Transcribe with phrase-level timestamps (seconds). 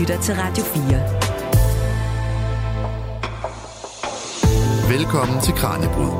[0.00, 0.82] lytter til Radio 4.
[4.96, 6.12] Velkommen til Kranjebrud.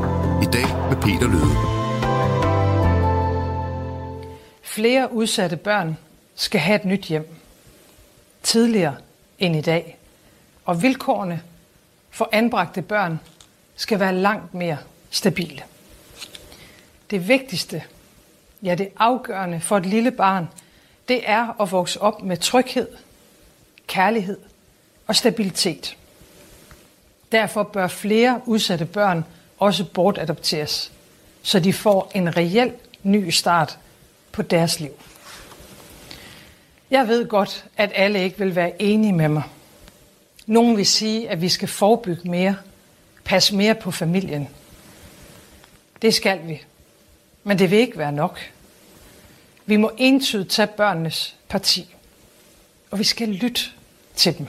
[0.43, 1.55] I dag med Peter Løde.
[4.63, 5.97] Flere udsatte børn
[6.35, 7.29] skal have et nyt hjem.
[8.43, 8.97] Tidligere
[9.39, 9.99] end i dag.
[10.65, 11.43] Og vilkårene
[12.11, 13.21] for anbragte børn
[13.77, 14.77] skal være langt mere
[15.11, 15.63] stabile.
[17.11, 17.83] Det vigtigste,
[18.63, 20.49] ja det afgørende for et lille barn,
[21.09, 22.89] det er at vokse op med tryghed,
[23.91, 24.39] kærlighed
[25.07, 25.97] og stabilitet.
[27.33, 29.25] Derfor bør flere udsatte børn
[29.59, 30.93] også bortadopteres,
[31.43, 33.79] så de får en reel ny start
[34.33, 34.91] på deres liv.
[36.91, 39.43] Jeg ved godt, at alle ikke vil være enige med mig.
[40.47, 42.57] Nogen vil sige, at vi skal forebygge mere,
[43.25, 44.49] passe mere på familien.
[46.03, 46.63] Det skal vi.
[47.45, 48.41] Men det vil ikke være nok.
[49.67, 51.95] Vi må entydigt tage børnenes parti.
[52.91, 53.61] Og vi skal lytte
[54.21, 54.47] til dem.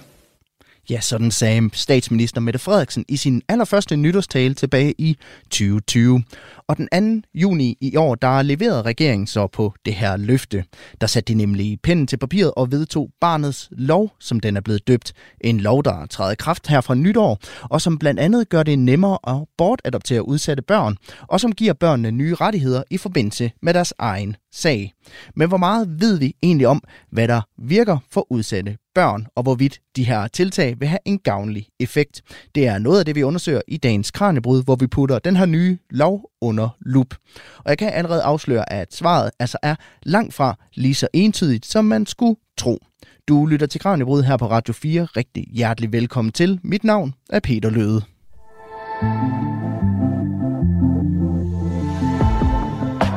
[0.89, 6.23] Ja, sådan sagde statsminister Mette Frederiksen i sin allerførste nytårstale tilbage i 2020.
[6.67, 7.27] Og den 2.
[7.33, 10.63] juni i år, der leverede regeringen så på det her løfte.
[11.01, 14.87] Der satte de nemlig pinden til papiret og vedtog barnets lov, som den er blevet
[14.87, 15.13] døbt.
[15.41, 18.79] En lov, der træder i kraft her fra nytår, og som blandt andet gør det
[18.79, 23.93] nemmere at bortadoptere udsatte børn, og som giver børnene nye rettigheder i forbindelse med deres
[23.99, 24.93] egen sag.
[25.35, 29.79] Men hvor meget ved vi egentlig om, hvad der virker for udsatte børn, og hvorvidt
[29.95, 32.21] de her tiltag vil have en gavnlig effekt?
[32.55, 35.45] Det er noget af det, vi undersøger i dagens Kranjebrud, hvor vi putter den her
[35.45, 37.15] nye lov under lup.
[37.57, 41.85] Og jeg kan allerede afsløre, at svaret altså er langt fra lige så entydigt, som
[41.85, 42.79] man skulle tro.
[43.27, 45.03] Du lytter til Kranjebrud her på Radio 4.
[45.03, 46.59] Rigtig hjertelig velkommen til.
[46.63, 48.01] Mit navn er Peter Løde.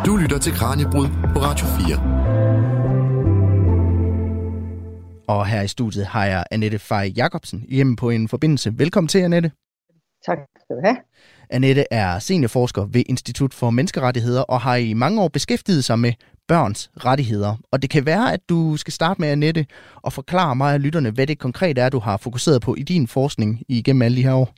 [0.07, 2.84] Du lytter til Kranjebrud på Radio 4.
[5.29, 8.79] Og her i studiet har jeg Annette Fej Jacobsen hjemme på en forbindelse.
[8.79, 9.51] Velkommen til, Annette.
[10.27, 10.97] Tak skal du have.
[11.51, 16.13] Annette er seniorforsker ved Institut for Menneskerettigheder og har i mange år beskæftiget sig med
[16.49, 17.57] børns rettigheder.
[17.73, 19.67] Og det kan være, at du skal starte med, Annette,
[20.03, 23.07] og forklare mig og lytterne, hvad det konkret er, du har fokuseret på i din
[23.07, 24.49] forskning igennem alle de her år.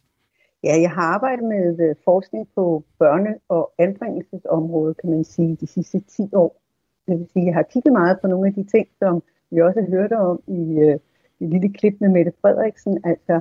[0.64, 5.66] Ja, jeg har arbejdet med øh, forskning på børne- og anbringelsesområdet, kan man sige, de
[5.66, 6.60] sidste 10 år.
[7.06, 9.60] Det vil sige, at jeg har kigget meget på nogle af de ting, som vi
[9.60, 10.98] også hørte om i øh,
[11.38, 13.40] det lille klip med Mette Frederiksen, altså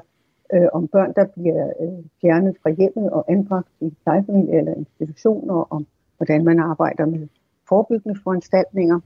[0.53, 5.73] øh, om børn, der bliver øh, fjernet fra hjemmet og anbragt i plejefamilie eller institutioner,
[5.73, 7.27] om hvordan man arbejder med
[7.69, 8.99] forebyggende foranstaltninger,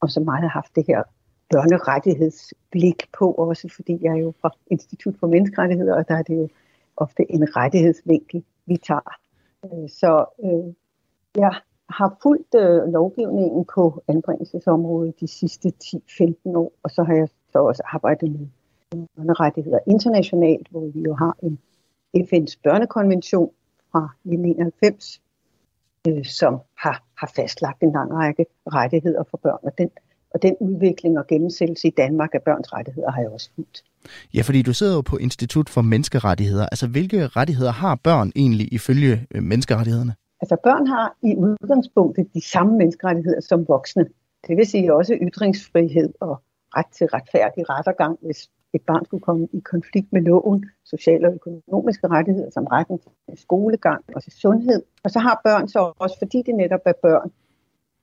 [0.00, 1.02] og så meget har haft det her
[1.50, 6.36] børnerettighedsblik på også, fordi jeg er jo fra Institut for Menneskerettigheder, og der er det
[6.36, 6.48] jo
[6.96, 9.16] ofte en rettighedsvinkel, vi tager.
[9.64, 10.74] Øh, så øh,
[11.36, 11.54] jeg
[11.90, 17.58] har fulgt øh, lovgivningen på anbringelsesområdet de sidste 10-15 år, og så har jeg så
[17.58, 18.46] også arbejdet med
[19.16, 21.58] børnerettigheder internationalt, hvor vi jo har en
[22.16, 23.50] FN's børnekonvention
[23.92, 25.20] fra 1991,
[26.08, 29.90] øh, som har, har fastlagt en lang række rettigheder for børn, og den,
[30.34, 33.84] og den udvikling og gennemsættelse i Danmark af børns rettigheder har jeg også fulgt.
[34.34, 36.66] Ja, fordi du sidder jo på Institut for Menneskerettigheder.
[36.66, 40.14] Altså, hvilke rettigheder har børn egentlig ifølge øh, menneskerettighederne?
[40.40, 44.06] Altså, børn har i udgangspunktet de samme menneskerettigheder som voksne.
[44.46, 46.42] Det vil sige også ytringsfrihed og
[46.76, 51.34] ret til retfærdig rettergang, hvis et barn skulle komme i konflikt med loven, sociale og
[51.34, 54.82] økonomiske rettigheder som retten til skolegang og til sundhed.
[55.04, 57.32] Og så har børn så også, fordi det netop er børn,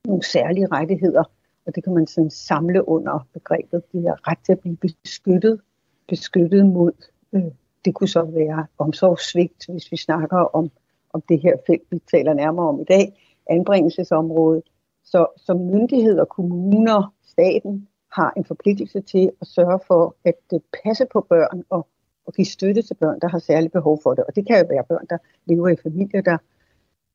[0.05, 1.23] nogle særlige rettigheder,
[1.65, 5.61] og det kan man sådan samle under begrebet, de har ret til at blive beskyttet,
[6.07, 6.91] beskyttet mod,
[7.33, 7.43] øh,
[7.85, 10.71] det kunne så være omsorgssvigt, hvis vi snakker om,
[11.17, 13.05] om det her felt, vi taler nærmere om i dag,
[13.49, 14.63] anbringelsesområdet.
[15.03, 20.35] Så så myndigheder, kommuner, staten har en forpligtelse til at sørge for at
[20.83, 21.87] passe på børn og,
[22.25, 24.23] og give støtte til børn, der har særlige behov for det.
[24.23, 26.37] Og det kan jo være børn, der lever i familier, der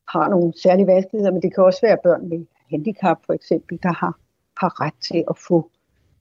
[0.07, 3.93] har nogle særlige vanskeligheder, men det kan også være børn med handicap for eksempel, der
[3.93, 4.19] har,
[4.57, 5.71] har ret til at få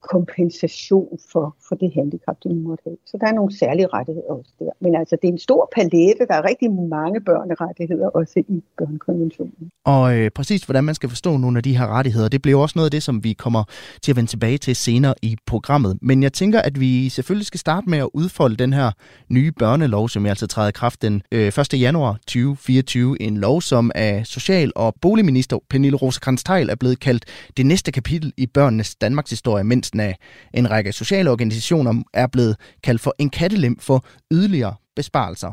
[0.02, 2.96] kompensation for, for det handicap, de måtte have.
[3.06, 4.70] Så der er nogle særlige rettigheder også der.
[4.80, 6.26] Men altså, det er en stor palette.
[6.28, 9.70] Der er rigtig mange børnerettigheder også i børnekonventionen.
[9.84, 12.72] Og øh, præcis hvordan man skal forstå nogle af de her rettigheder, det bliver også
[12.76, 13.64] noget af det, som vi kommer
[14.02, 15.98] til at vende tilbage til senere i programmet.
[16.02, 18.90] Men jeg tænker, at vi selvfølgelig skal starte med at udfolde den her
[19.28, 21.80] nye børnelov, som altså træder i kraft den øh, 1.
[21.80, 23.22] januar 2024.
[23.22, 27.24] En lov, som af Social- og Boligminister Pernille rosenkrantz er blevet kaldt
[27.56, 30.16] det næste kapitel i børnenes Danmarks historie, mens ledelsen af
[30.54, 35.52] en række sociale organisationer er blevet kaldt for en kattelem for yderligere besparelser.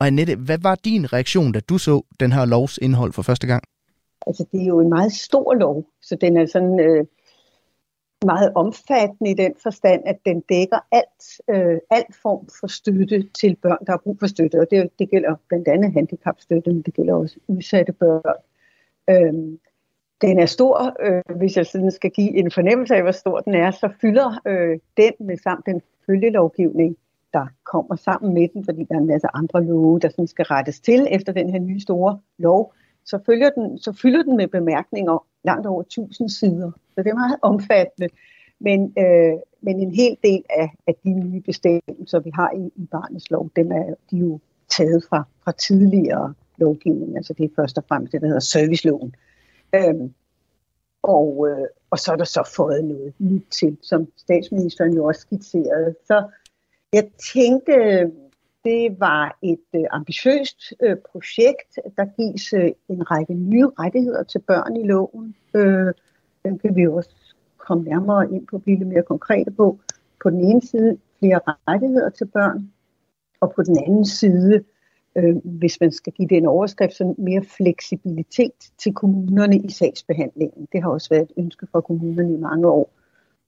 [0.00, 3.46] Og Annette, hvad var din reaktion, da du så den her lovs indhold for første
[3.46, 3.62] gang?
[4.26, 6.80] Altså, det er jo en meget stor lov, så den er sådan...
[6.80, 7.04] Øh,
[8.24, 13.56] meget omfattende i den forstand, at den dækker alt, øh, alt form for støtte til
[13.62, 14.60] børn, der har brug for støtte.
[14.60, 18.40] Og det, det gælder blandt andet handicapstøtte, men det gælder også udsatte børn.
[19.10, 19.58] Øhm,
[20.20, 23.54] den er stor, øh, hvis jeg sådan skal give en fornemmelse af, hvor stor den
[23.54, 26.96] er, så fylder øh, den med samt den følgelovgivning,
[27.32, 30.44] der kommer sammen med den, fordi der er en masse andre love, der sådan skal
[30.44, 32.74] rettes til efter den her nye store lov,
[33.04, 36.70] så, følger den, så fylder den med bemærkninger langt over 1000 sider.
[36.94, 38.08] Så det er meget omfattende.
[38.60, 42.86] Men, øh, men en hel del af, af de nye bestemmelser, vi har i, i
[42.90, 44.38] barnets lov, dem er de er jo
[44.68, 47.16] taget fra, fra tidligere lovgivning.
[47.16, 49.14] Altså det er først og fremmest det, der hedder serviceloven.
[49.74, 50.14] Øhm,
[51.02, 55.20] og, øh, og så er der så fået noget nyt til, som statsministeren jo også
[55.20, 55.94] skitserede.
[56.06, 56.28] Så
[56.92, 57.72] jeg tænkte,
[58.64, 61.78] det var et øh, ambitiøst øh, projekt.
[61.96, 65.36] Der gives øh, en række nye rettigheder til børn i loven.
[65.54, 65.92] Øh,
[66.44, 67.10] dem kan vi også
[67.56, 69.78] komme nærmere ind på blive lidt mere konkrete på.
[70.22, 72.72] På den ene side flere rettigheder til børn,
[73.40, 74.64] og på den anden side,
[75.18, 80.68] øh, hvis man skal give det en overskrift, så mere fleksibilitet til kommunerne i sagsbehandlingen.
[80.72, 82.90] Det har også været et ønske fra kommunerne i mange år.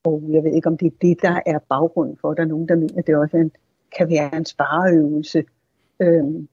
[0.05, 2.46] Og jeg ved ikke, om det er det, der er baggrunden for, at der er
[2.46, 3.52] nogen, der mener, at det også er en,
[3.96, 5.44] kan være en spareøvelse.
[6.00, 6.49] Øhm,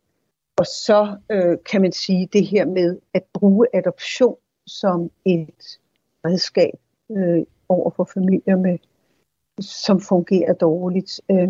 [0.57, 4.35] og så øh, kan man sige det her med at bruge adoption
[4.67, 5.79] som et
[6.25, 6.79] redskab
[7.11, 8.77] øh, over for familier, med,
[9.59, 11.21] som fungerer dårligt.
[11.31, 11.47] Øh,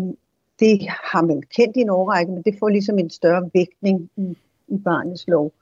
[0.60, 4.36] det har man kendt i en årrække, men det får ligesom en større vægtning i,
[4.68, 5.52] i barnets lov,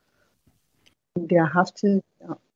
[1.17, 2.03] end det har haft tid.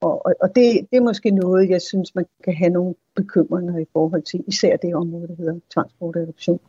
[0.01, 3.79] Og, og, og det, det er måske noget, jeg synes, man kan have nogle bekymringer
[3.79, 6.61] i forhold til, især det område, der hedder transportadoption.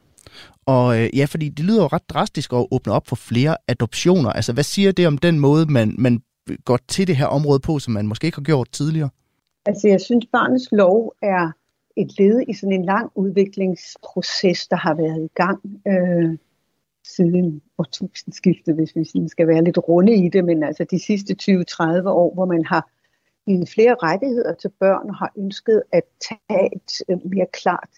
[0.65, 4.29] Og øh, ja, fordi det lyder jo ret drastisk at åbne op for flere adoptioner.
[4.29, 6.21] Altså, hvad siger det om den måde, man, man
[6.65, 9.09] går til det her område på, som man måske ikke har gjort tidligere?
[9.65, 11.51] Altså, jeg synes, barnets lov er
[12.01, 16.37] et led i sådan en lang udviklingsproces, der har været i gang øh,
[17.07, 21.35] siden årtusindskiftet, hvis vi sådan skal være lidt runde i det, men altså de sidste
[21.41, 22.89] 20-30 år, hvor man har
[23.47, 27.89] givet flere rettigheder til børn og har ønsket at tage et øh, mere klart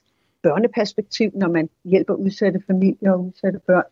[0.44, 3.84] børneperspektiv, når man hjælper udsatte familier og udsatte børn.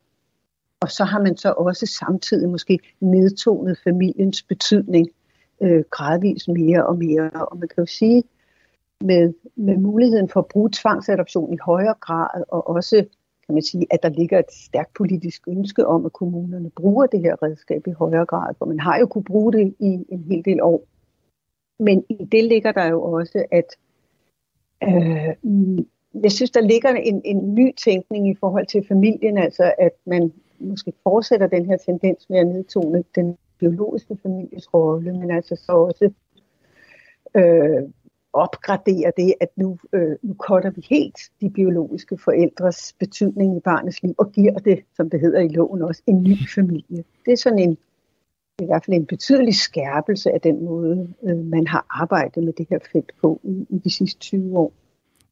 [0.79, 5.07] Og så har man så også samtidig måske nedtonet familiens betydning
[5.61, 7.31] øh, gradvist mere og mere.
[7.31, 8.23] Og man kan jo sige,
[9.01, 13.05] med, med muligheden for at bruge tvangsadoption i højere grad, og også
[13.45, 17.19] kan man sige, at der ligger et stærkt politisk ønske om, at kommunerne bruger det
[17.19, 20.45] her redskab i højere grad, for man har jo kunne bruge det i en hel
[20.45, 20.83] del år.
[21.79, 23.77] Men i det ligger der jo også, at
[24.83, 25.35] øh,
[26.23, 30.33] jeg synes, der ligger en, en ny tænkning i forhold til familien, altså at man
[30.59, 35.71] måske fortsætter den her tendens med at nedtone den biologiske families rolle, men altså så
[35.71, 36.11] også
[37.35, 37.83] øh,
[38.33, 44.03] opgradere det, at nu, øh, nu cutter vi helt de biologiske forældres betydning i barnets
[44.03, 47.03] liv, og giver det, som det hedder i loven også, en ny familie.
[47.25, 47.77] Det er sådan en,
[48.59, 52.67] i hvert fald en betydelig skærpelse af den måde, øh, man har arbejdet med det
[52.69, 54.73] her felt på i, i de sidste 20 år.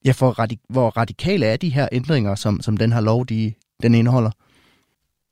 [0.06, 3.54] Ja, for radik- hvor radikale er de her ændringer, som, som den her lov, de,
[3.84, 4.32] den indeholder?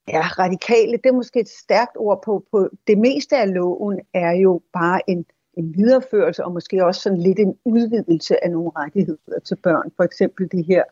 [0.08, 2.70] Ja, radikale, det er måske et stærkt ord på, på.
[2.88, 5.26] Det meste af loven er jo bare en,
[5.58, 9.92] en videreførelse, og måske også sådan lidt en udvidelse af nogle rettigheder til børn.
[9.96, 10.84] For eksempel det her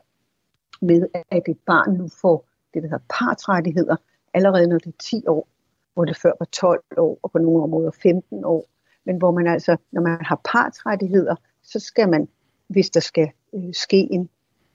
[0.82, 3.96] med, at et barn nu får det, der hedder partsrettigheder,
[4.34, 5.48] allerede når det er 10 år,
[5.94, 8.64] hvor det før var 12 år, og på nogle områder 15 år.
[9.04, 12.28] Men hvor man altså, når man har partsrettigheder, så skal man,
[12.68, 14.28] hvis der skal øh, ske en,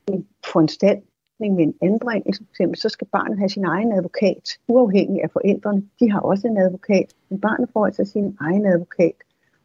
[0.08, 5.22] en foranstaltning med en anbringelse, for eksempel, så skal barnet have sin egen advokat, uafhængig
[5.22, 5.82] af forældrene.
[6.00, 9.14] De har også en advokat, men barnet får altså sin egen advokat,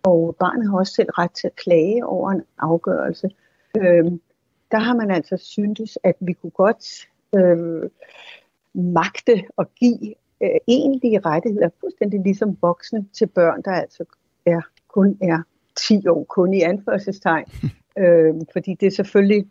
[0.07, 3.29] og barnet har også selv ret til at klage over en afgørelse.
[3.77, 4.21] Øhm,
[4.71, 7.89] der har man altså syntes, at vi kunne godt øh,
[8.73, 14.05] magte at give øh, egentlige rettigheder, fuldstændig ligesom voksne til børn, der altså
[14.45, 15.41] er, kun er
[15.75, 17.45] 10 år, kun i anførselstegn.
[18.01, 19.47] øh, fordi det er selvfølgelig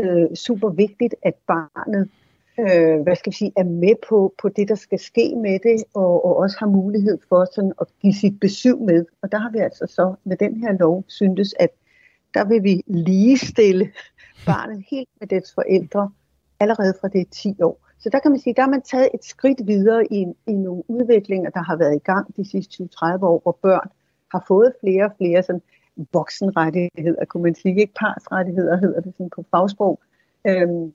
[0.00, 2.10] øh, super vigtigt, at barnet
[2.58, 5.84] øh, hvad skal vi sige, er med på, på det, der skal ske med det,
[5.94, 9.04] og, og også har mulighed for sådan at give sit besøg med.
[9.22, 11.70] Og der har vi altså så med den her lov syntes, at
[12.34, 13.92] der vil vi ligestille
[14.46, 16.10] barnet helt med dets forældre
[16.60, 17.86] allerede fra det er 10 år.
[17.98, 20.82] Så der kan man sige, der har man taget et skridt videre i, i nogle
[20.88, 23.88] udviklinger, der har været i gang de sidste 20-30 år, hvor børn
[24.32, 25.62] har fået flere og flere sådan
[26.12, 30.00] voksenrettigheder, kunne man sige, ikke partsrettigheder hedder det sådan på fagsprog.
[30.48, 30.92] Øhm,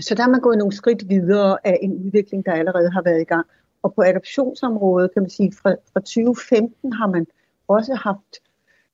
[0.00, 3.20] så der er man gået nogle skridt videre af en udvikling, der allerede har været
[3.20, 3.46] i gang.
[3.82, 7.26] Og på adoptionsområdet, kan man sige, fra, fra 2015 har man
[7.68, 8.40] også haft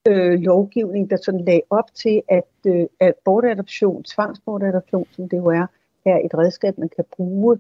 [0.09, 5.47] øh, lovgivning, der sådan lagde op til, at, øh, at bortadoption, tvangsbortadoption, som det jo
[5.47, 5.66] er,
[6.04, 7.59] er et redskab, man kan bruge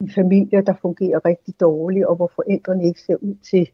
[0.00, 3.70] i familier, der fungerer rigtig dårligt, og hvor forældrene ikke ser ud til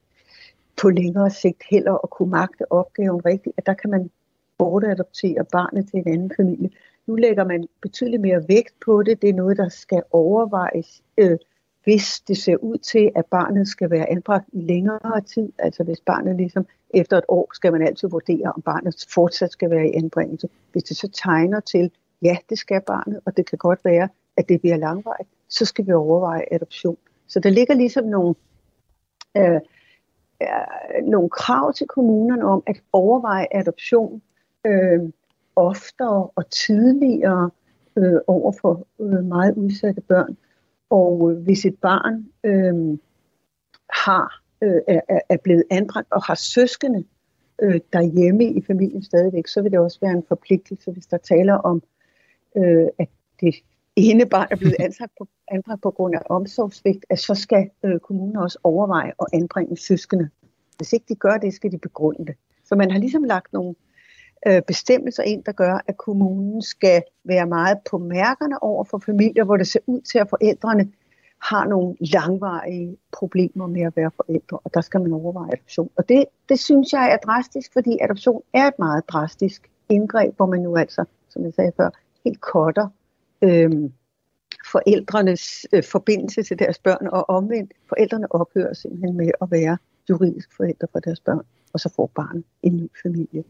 [0.82, 4.10] på længere sigt heller at kunne magte opgaven rigtigt, at der kan man
[4.58, 6.70] bortadoptere barnet til en anden familie.
[7.06, 9.22] Nu lægger man betydeligt mere vægt på det.
[9.22, 11.38] Det er noget, der skal overvejes, øh,
[11.84, 15.52] hvis det ser ud til, at barnet skal være anbragt i længere tid.
[15.58, 19.70] Altså hvis barnet ligesom efter et år skal man altid vurdere, om barnet fortsat skal
[19.70, 20.48] være i anbringelse.
[20.72, 21.90] Hvis det så tegner til,
[22.22, 25.86] ja, det skal barnet, og det kan godt være, at det bliver langvejt, så skal
[25.86, 26.96] vi overveje adoption.
[27.26, 28.34] Så der ligger ligesom nogle,
[29.36, 29.60] øh,
[30.42, 34.22] øh, nogle krav til kommunerne om at overveje adoption
[34.66, 35.00] øh,
[35.56, 37.50] oftere og tidligere
[37.96, 40.36] øh, over for øh, meget udsatte børn.
[40.90, 42.98] Og øh, hvis et barn øh,
[43.90, 47.04] har øh, er, er blevet anbragt og har søskende
[47.62, 51.54] øh, derhjemme i familien stadigvæk, så vil det også være en forpligtelse, hvis der taler
[51.54, 51.82] om,
[52.56, 53.08] øh, at
[53.40, 53.54] det
[53.96, 57.98] ene barn er blevet anbragt på, anbragt på grund af omsorgsvigt, at så skal øh,
[57.98, 60.28] kommunen også overveje at anbringe søskende.
[60.76, 62.34] Hvis ikke de gør det, skal de begrunde det.
[62.64, 63.74] Så man har ligesom lagt nogle
[64.46, 69.44] øh, bestemmelser ind, der gør, at kommunen skal være meget på mærkerne over for familier,
[69.44, 70.92] hvor det ser ud til, at forældrene
[71.42, 75.90] har nogle langvarige problemer med at være forældre, og der skal man overveje adoption.
[75.96, 80.46] Og det, det synes jeg er drastisk, fordi adoption er et meget drastisk indgreb, hvor
[80.46, 81.90] man nu altså, som jeg sagde før,
[82.24, 82.88] helt kotter
[83.42, 83.92] øhm,
[84.72, 89.78] forældrenes øh, forbindelse til deres børn, og omvendt, forældrene ophører simpelthen med at være
[90.10, 93.44] juridisk forældre for deres børn, og så får barnet en ny familie.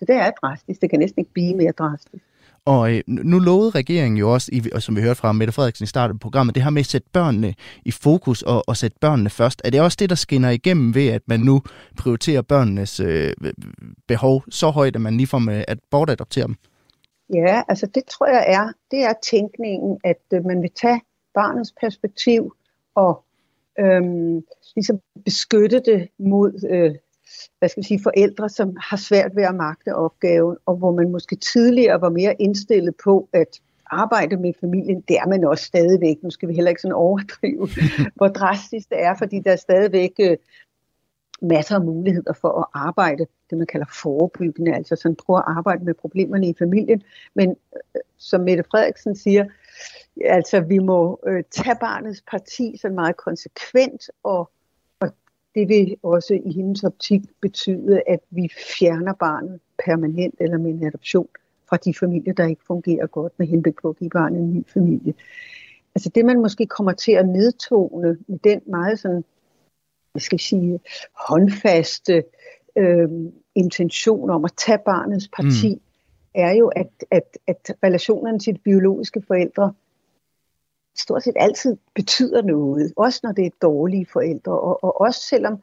[0.00, 0.80] Så det er drastisk.
[0.80, 2.24] Det kan næsten ikke blive mere drastisk.
[2.64, 5.84] Og øh, nu lovede regeringen jo også, i, og som vi hørte fra Mette Frederiksen
[5.84, 7.54] i starten af programmet, det her med at sætte børnene
[7.84, 9.62] i fokus og, og sætte børnene først.
[9.64, 11.62] Er det også det, der skinner igennem ved, at man nu
[11.98, 13.32] prioriterer børnenes øh,
[14.08, 16.54] behov så højt, at man lige får med at bortadoptere dem?
[17.34, 21.00] Ja, altså det tror jeg er, det er tænkningen, at øh, man vil tage
[21.34, 22.54] barnets perspektiv
[22.94, 23.24] og
[23.78, 26.94] øhm, ligesom beskytte det mod øh,
[27.60, 31.10] hvad skal vi sige, forældre, som har svært ved at magte opgaven, og hvor man
[31.10, 36.16] måske tidligere var mere indstillet på at arbejde med familien, det er man også stadigvæk.
[36.22, 37.68] Nu skal vi heller ikke sådan overdrive,
[38.16, 40.36] hvor drastisk det er, fordi der er stadigvæk øh,
[41.42, 45.84] masser af muligheder for at arbejde, det man kalder forebyggende, altså sådan prøve at arbejde
[45.84, 47.02] med problemerne i familien.
[47.34, 49.44] Men øh, som Mette Frederiksen siger,
[50.24, 54.50] altså vi må øh, tage barnets parti så meget konsekvent og
[55.54, 60.86] det vil også i hendes optik betyde, at vi fjerner barnet permanent eller med en
[60.86, 61.28] adoption
[61.68, 64.64] fra de familier, der ikke fungerer godt med henblik på at give barnet en ny
[64.68, 65.14] familie.
[65.94, 69.24] Altså det, man måske kommer til at nedtone med den meget sådan,
[70.12, 70.80] hvad skal jeg sige,
[71.28, 72.24] håndfaste
[72.76, 73.08] øh,
[73.54, 75.80] intention om at tage barnets parti, mm.
[76.34, 79.72] er jo, at, at, at relationerne til de biologiske forældre
[80.98, 85.62] stort set altid betyder noget, også når det er dårlige forældre, og, og også selvom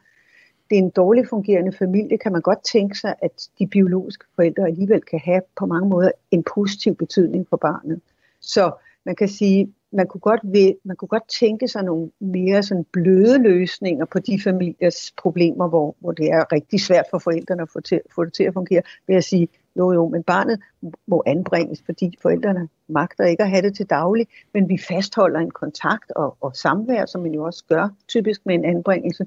[0.70, 4.68] det er en dårlig fungerende familie, kan man godt tænke sig, at de biologiske forældre
[4.68, 8.02] alligevel kan have på mange måder en positiv betydning for barnet.
[8.40, 8.72] Så
[9.04, 12.86] man kan sige, man kunne godt, ved, man kunne godt tænke sig nogle mere sådan
[12.92, 17.70] bløde løsninger på de familiers problemer, hvor, hvor det er rigtig svært for forældrene at
[17.74, 20.60] få, til, få det til at fungere, ved at sige, jo jo, men barnet
[21.08, 25.52] må anbringes, fordi forældrene magter ikke at have det til daglig, men vi fastholder en
[25.52, 29.26] kontakt og, og samvær, som man jo også gør typisk med en anbringelse,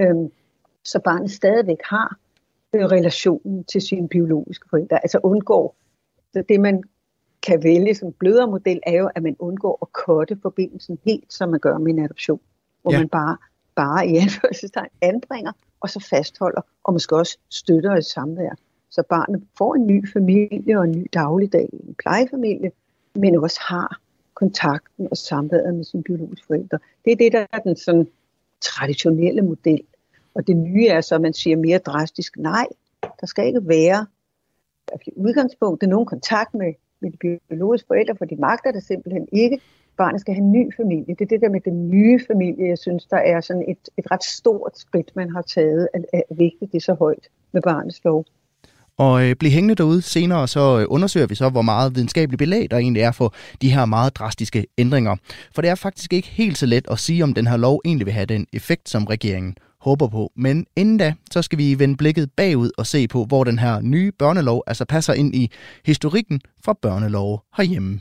[0.00, 0.30] øhm,
[0.84, 2.16] så barnet stadigvæk har
[2.72, 5.76] øh, relationen til sine biologiske forældre, altså undgår,
[6.32, 6.82] så det man
[7.46, 11.48] kan vælge som blødere model, er jo, at man undgår at korte forbindelsen helt, som
[11.48, 12.40] man gør med en adoption,
[12.82, 12.98] hvor ja.
[12.98, 13.36] man bare,
[13.74, 18.54] bare i anførselstegn anbringer, og så fastholder, og måske også støtter et samvær
[18.96, 22.72] så barnet får en ny familie og en ny dagligdag, en plejefamilie,
[23.14, 24.00] men også har
[24.34, 26.78] kontakten og samværet med sine biologiske forældre.
[27.04, 28.08] Det er det, der er den sådan
[28.60, 29.82] traditionelle model.
[30.34, 32.66] Og det nye er så, at man siger mere drastisk, nej,
[33.20, 34.06] der skal ikke være
[35.06, 39.60] i udgangspunktet nogen kontakt med, med de biologiske forældre, for de magter det simpelthen ikke.
[39.96, 41.14] Barnet skal have en ny familie.
[41.14, 44.10] Det er det der med den nye familie, jeg synes, der er sådan et, et
[44.10, 48.24] ret stort skridt, man har taget, at, at vægte det så højt med barnets lov.
[48.98, 52.70] Og øh, bliv hængende derude senere, så øh, undersøger vi så, hvor meget videnskabelig belæg
[52.70, 55.16] der egentlig er for de her meget drastiske ændringer.
[55.54, 58.06] For det er faktisk ikke helt så let at sige, om den her lov egentlig
[58.06, 59.56] vil have den effekt, som regeringen
[59.86, 60.32] håber på.
[60.36, 63.80] Men inden da, så skal vi vende blikket bagud og se på, hvor den her
[63.80, 65.50] nye børnelov altså passer ind i
[65.84, 68.00] historikken for børnelov herhjemme.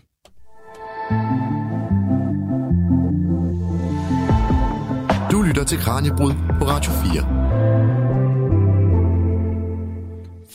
[5.32, 8.05] Du lytter til Kranjebrud på Radio 4.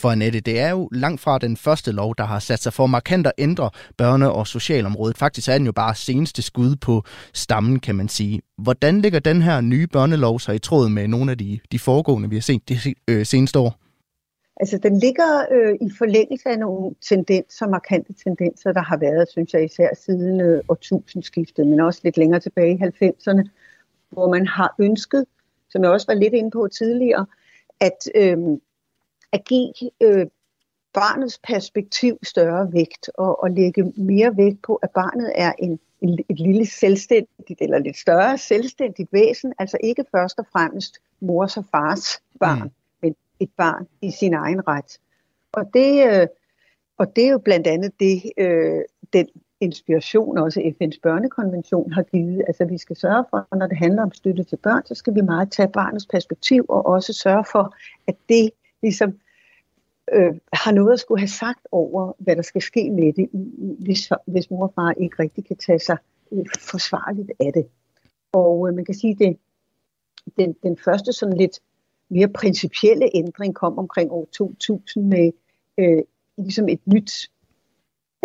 [0.01, 2.87] For Annette, det er jo langt fra den første lov, der har sat sig for
[2.87, 3.69] markant at ændre
[4.01, 5.17] børne- og socialområdet.
[5.17, 7.03] Faktisk er den jo bare seneste skud på
[7.33, 8.41] stammen, kan man sige.
[8.57, 12.29] Hvordan ligger den her nye børnelov så i tråd med nogle af de, de foregående,
[12.29, 12.75] vi har set de
[13.07, 13.75] øh, seneste år?
[14.59, 19.53] Altså, den ligger øh, i forlængelse af nogle tendenser, markante tendenser, der har været, synes
[19.53, 23.49] jeg, især siden øh, årtusindskiftet, men også lidt længere tilbage i 90'erne,
[24.09, 25.25] hvor man har ønsket,
[25.69, 27.25] som jeg også var lidt inde på tidligere,
[27.79, 28.37] at, øh,
[29.33, 30.25] at give øh,
[30.93, 36.19] barnets perspektiv større vægt og, og lægge mere vægt på, at barnet er en, en,
[36.29, 41.65] et lille selvstændigt eller lidt større selvstændigt væsen, altså ikke først og fremmest mors og
[41.71, 42.61] fars barn.
[42.61, 42.71] Mm
[43.41, 44.99] et barn i sin egen ret.
[45.51, 46.27] Og det, øh,
[46.97, 48.81] og det er jo blandt andet det, øh,
[49.13, 49.27] den
[49.59, 52.43] inspiration også FN's børnekonvention har givet.
[52.47, 55.21] Altså vi skal sørge for, når det handler om støtte til børn, så skal vi
[55.21, 57.75] meget tage barnets perspektiv og også sørge for,
[58.07, 58.49] at det
[58.81, 59.19] ligesom
[60.13, 63.29] øh, har noget at skulle have sagt over, hvad der skal ske med det,
[63.79, 65.97] hvis, hvis mor og far ikke rigtig kan tage sig
[66.31, 67.67] øh, forsvarligt af det.
[68.33, 69.37] Og øh, man kan sige, det
[70.37, 71.59] den, den første sådan lidt
[72.09, 75.31] mere principielle ændring kom omkring år 2000 med
[75.77, 76.03] øh,
[76.37, 77.11] ligesom et nyt,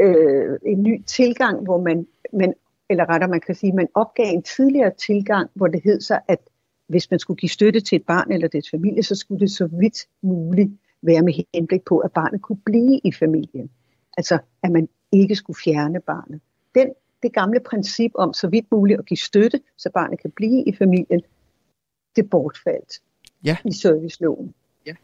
[0.01, 2.55] øh, en ny tilgang, hvor man, man,
[2.91, 6.39] eller rettere man kan sige, man opgav en tidligere tilgang, hvor det hed sig, at
[6.87, 9.67] hvis man skulle give støtte til et barn eller dets familie, så skulle det så
[9.67, 10.71] vidt muligt
[11.03, 13.71] være med henblik på, at barnet kunne blive i familien.
[14.17, 16.41] Altså, at man ikke skulle fjerne barnet.
[16.75, 20.65] Den, det gamle princip om så vidt muligt at give støtte, så barnet kan blive
[20.65, 21.23] i familien,
[22.17, 23.03] det bortfaldt
[23.45, 23.57] ja.
[23.65, 24.55] i serviceloven.
[24.87, 24.95] Ja.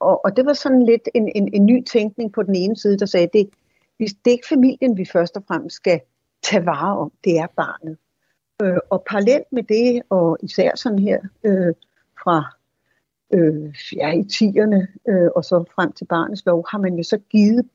[0.00, 2.98] Og, og det var sådan lidt en, en, en ny tænkning på den ene side,
[2.98, 3.50] der sagde, det,
[3.98, 6.00] det er ikke familien, vi først og fremmest skal
[6.42, 7.98] tage vare om, det er barnet.
[8.62, 11.74] Øh, og parallelt med det, og især sådan her øh,
[12.22, 12.56] fra
[13.34, 17.18] øh, ja, i tierne øh, og så frem til barnets lov, har man jo så
[17.18, 17.68] givet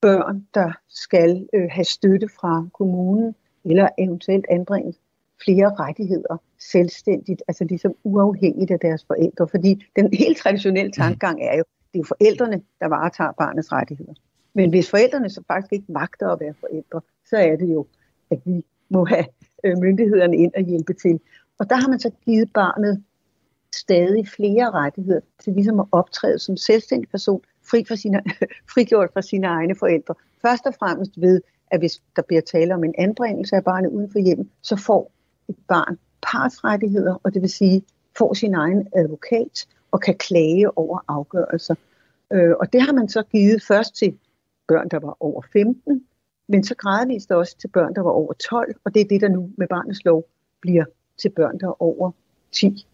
[0.00, 4.96] børn, der skal øh, have støtte fra kommunen eller eventuelt anbringes,
[5.44, 9.48] flere rettigheder selvstændigt, altså ligesom uafhængigt af deres forældre.
[9.48, 11.02] Fordi den helt traditionelle mhm.
[11.02, 14.12] tankegang er jo, det er jo forældrene, der varetager barnets rettigheder.
[14.54, 17.86] Men hvis forældrene så faktisk ikke magter at være forældre, så er det jo,
[18.30, 19.24] at vi må have
[19.64, 21.20] øh, myndighederne ind og hjælpe til.
[21.58, 23.02] Og der har man så givet barnet
[23.74, 27.40] stadig flere rettigheder til ligesom at optræde som selvstændig person,
[27.70, 28.22] fri fra sine,
[28.74, 30.14] frigjort fra sine egne forældre.
[30.42, 31.40] Først og fremmest ved,
[31.70, 35.12] at hvis der bliver tale om en anbringelse af barnet uden for hjemmet, så får
[35.48, 37.82] et barn partsrettigheder, og det vil sige
[38.18, 41.74] får sin egen advokat og kan klage over afgørelser.
[42.32, 44.18] Øh, og det har man så givet først til
[44.68, 46.04] børn, der var over 15,
[46.48, 49.28] men så gradvist også til børn, der var over 12, og det er det, der
[49.28, 50.24] nu med barnets lov
[50.60, 50.84] bliver
[51.18, 52.10] til børn, der er over
[52.52, 52.86] 10.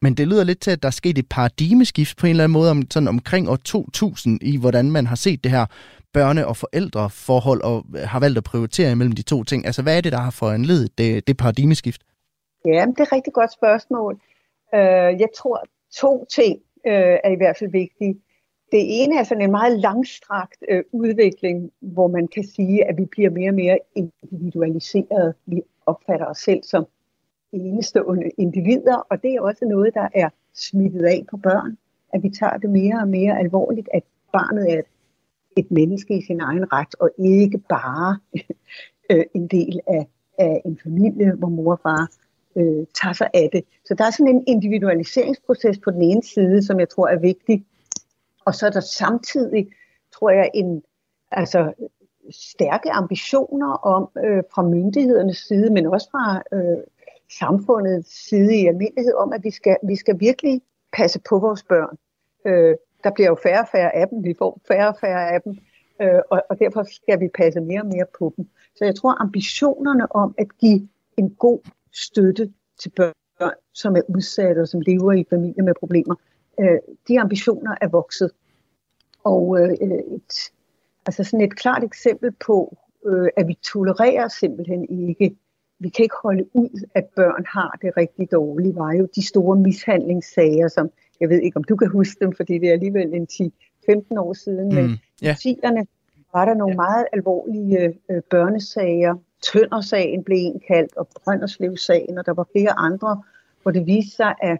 [0.00, 2.52] Men det lyder lidt til, at der er sket et paradigmeskift på en eller anden
[2.52, 5.66] måde om, sådan omkring år 2000 i, hvordan man har set det her
[6.18, 9.66] børne- og forældreforhold og har valgt at prioritere imellem de to ting.
[9.66, 12.02] Altså, hvad er det, der har foranledet det, det paradigmeskift?
[12.64, 14.14] Ja, det er et rigtig godt spørgsmål.
[14.72, 15.64] Uh, jeg tror,
[15.94, 16.92] to ting uh,
[17.26, 18.16] er i hvert fald vigtige.
[18.72, 23.04] Det ene er sådan en meget langstrakt øh, udvikling, hvor man kan sige, at vi
[23.04, 25.34] bliver mere og mere individualiseret.
[25.46, 26.84] Vi opfatter os selv som
[27.52, 31.76] enestående individer, og det er også noget, der er smittet af på børn.
[32.12, 34.86] At vi tager det mere og mere alvorligt, at barnet er et,
[35.56, 38.18] et menneske i sin egen ret, og ikke bare
[39.10, 40.06] øh, en del af,
[40.38, 42.10] af en familie, hvor mor og far
[42.56, 43.64] øh, tager sig af det.
[43.84, 47.64] Så der er sådan en individualiseringsproces på den ene side, som jeg tror er vigtig.
[48.44, 49.68] Og så er der samtidig,
[50.12, 50.82] tror jeg, en
[51.30, 51.72] altså,
[52.30, 56.78] stærke ambitioner om øh, fra myndighedernes side, men også fra øh,
[57.38, 61.96] samfundets side i almindelighed, om at vi skal, vi skal virkelig passe på vores børn.
[62.46, 65.42] Øh, der bliver jo færre og færre af dem, vi får færre og færre af
[65.42, 65.58] dem,
[66.02, 68.48] øh, og, og derfor skal vi passe mere og mere på dem.
[68.76, 71.58] Så jeg tror, ambitionerne om at give en god
[71.92, 76.14] støtte til børn, som er udsatte og som lever i familier med problemer,
[76.60, 78.30] øh, de ambitioner er vokset.
[79.24, 80.52] Og øh, et,
[81.06, 85.36] altså sådan et klart eksempel på, øh, at vi tolererer simpelthen ikke,
[85.78, 89.56] vi kan ikke holde ud, at børn har det rigtig dårligt, var jo de store
[89.56, 93.26] mishandlingssager, som jeg ved ikke, om du kan huske dem, fordi det er alligevel en
[93.32, 95.36] 10-15 år siden, mm, men yeah.
[95.46, 95.84] i 10'erne
[96.32, 102.32] var der nogle meget alvorlige øh, børnesager, Tøndersagen blev en kaldt, og Brønderslev-sagen, og der
[102.32, 103.22] var flere andre,
[103.62, 104.58] hvor det viste sig, at,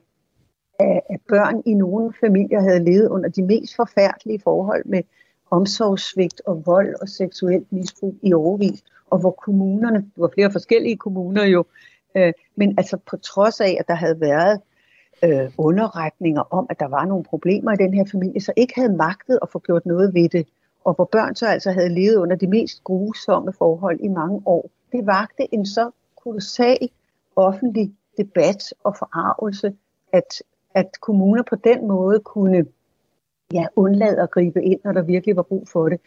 [1.10, 5.02] at børn i nogle familier havde levet under de mest forfærdelige forhold med
[5.50, 10.96] omsorgssvigt og vold og seksuelt misbrug i overvis, og hvor kommunerne, det var flere forskellige
[10.96, 11.64] kommuner jo,
[12.16, 14.60] øh, men altså på trods af, at der havde været
[15.24, 18.96] øh, underretninger om, at der var nogle problemer i den her familie, så ikke havde
[18.96, 20.46] magtet at få gjort noget ved det,
[20.84, 24.70] og hvor børn så altså havde levet under de mest grusomme forhold i mange år.
[24.92, 25.90] Det vagte en så
[26.22, 26.88] kolossal
[27.36, 29.74] offentlig debat og forarvelse,
[30.12, 30.42] at,
[30.74, 32.66] at kommuner på den måde kunne
[33.52, 36.00] ja, undlade at gribe ind, når der virkelig var brug for det.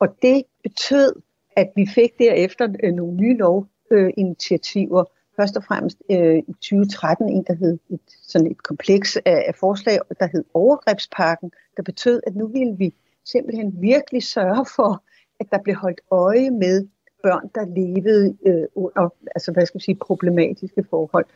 [0.00, 1.12] Og det betød,
[1.56, 5.04] at vi fik derefter øh, nogle nye lovinitiativer,
[5.36, 9.54] først og fremmest øh, i 2013 en, der hed et, sådan et kompleks af, af
[9.54, 12.94] forslag, der hed overgrebspakken, der betød, at nu ville vi
[13.24, 15.02] simpelthen virkelig sørge for,
[15.40, 16.88] at der blev holdt øje med
[17.22, 21.26] børn, der levede øh, under altså, hvad skal jeg sige, problematiske forhold.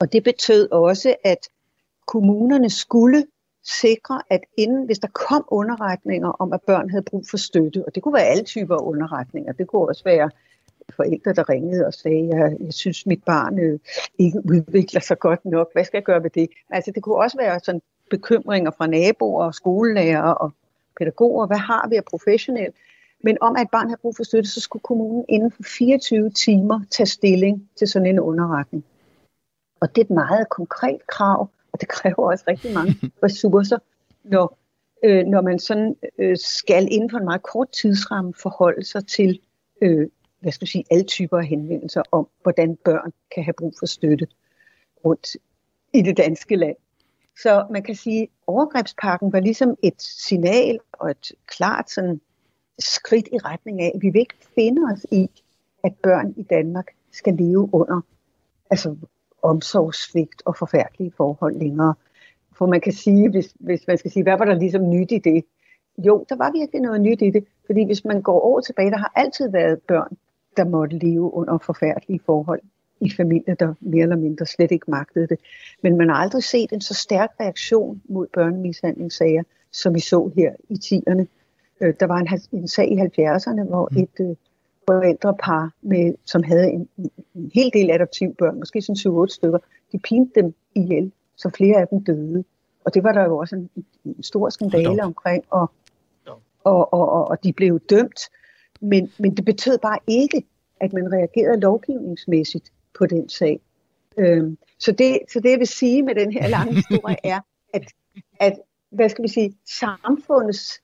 [0.00, 1.48] Og det betød også, at
[2.06, 3.26] kommunerne skulle
[3.64, 7.94] sikre, at inden, hvis der kom underretninger om, at børn havde brug for støtte, og
[7.94, 10.30] det kunne være alle typer af underretninger, det kunne også være
[10.96, 13.78] forældre, der ringede og sagde, jeg, jeg synes, mit barn øh,
[14.18, 16.48] ikke udvikler sig godt nok, hvad skal jeg gøre ved det?
[16.70, 20.52] Altså det kunne også være sådan bekymringer fra naboer og skolelærer og
[20.98, 22.74] pædagoger, hvad har vi af professionelt?
[23.24, 26.30] Men om at et barn har brug for støtte, så skulle kommunen inden for 24
[26.30, 28.84] timer tage stilling til sådan en underretning.
[29.80, 33.78] Og det er et meget konkret krav, og det kræver også rigtig mange ressourcer,
[34.24, 34.58] når,
[35.04, 39.40] øh, når man sådan øh, skal inden for en meget kort tidsramme forholde sig til
[39.82, 40.08] øh,
[40.40, 43.86] hvad skal jeg sige, alle typer af henvendelser om, hvordan børn kan have brug for
[43.86, 44.26] støtte
[45.04, 45.36] rundt
[45.94, 46.76] i det danske land.
[47.42, 52.20] Så man kan sige, at overgrebspakken var ligesom et signal og et klart sådan
[52.78, 55.30] skridt i retning af, at vi vil ikke finde os i,
[55.84, 58.00] at børn i Danmark skal leve under
[58.70, 58.96] altså
[59.42, 61.94] omsorgssvigt og forfærdelige forhold længere.
[62.58, 65.18] For man kan sige, hvis, hvis man skal sige, hvad var der ligesom nyt i
[65.18, 65.44] det?
[65.98, 68.96] Jo, der var virkelig noget nyt i det, fordi hvis man går over tilbage, der
[68.96, 70.16] har altid været børn,
[70.56, 72.60] der måtte leve under forfærdelige forhold
[73.00, 75.38] i familier, der mere eller mindre slet ikke magtede det.
[75.82, 80.52] Men man har aldrig set en så stærk reaktion mod børnemishandlingssager, som vi så her
[80.68, 81.24] i 10'erne.
[81.80, 83.98] Øh, der var en, en sag i 70'erne, hvor mm.
[83.98, 84.36] et øh,
[84.88, 86.88] forældrepar, med, som havde en,
[87.34, 89.58] en hel del adoptivbørn, måske sådan 7-8 stykker,
[89.92, 92.44] de pinte dem ihjel, så flere af dem døde.
[92.84, 93.70] Og det var der jo også en,
[94.04, 95.70] en stor skandale omkring, og,
[96.64, 98.20] og, og, og, og de blev dømt.
[98.80, 100.44] Men, men det betød bare ikke,
[100.80, 103.60] at man reagerede lovgivningsmæssigt på den sag.
[104.18, 107.40] Øhm, så, det, så det, jeg vil sige med den her lange historie, er,
[107.74, 107.92] at,
[108.40, 108.58] at
[108.90, 110.82] hvad skal vi sige, samfundets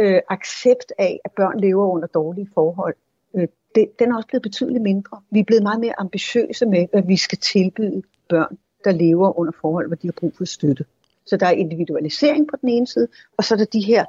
[0.00, 2.94] øh, accept af, at børn lever under dårlige forhold,
[3.36, 5.20] Øh, det, den er også blevet betydeligt mindre.
[5.30, 9.52] Vi er blevet meget mere ambitiøse med, hvad vi skal tilbyde børn, der lever under
[9.60, 10.84] forhold, hvor de har brug for støtte.
[11.26, 14.04] Så der er individualisering på den ene side, og så er der de her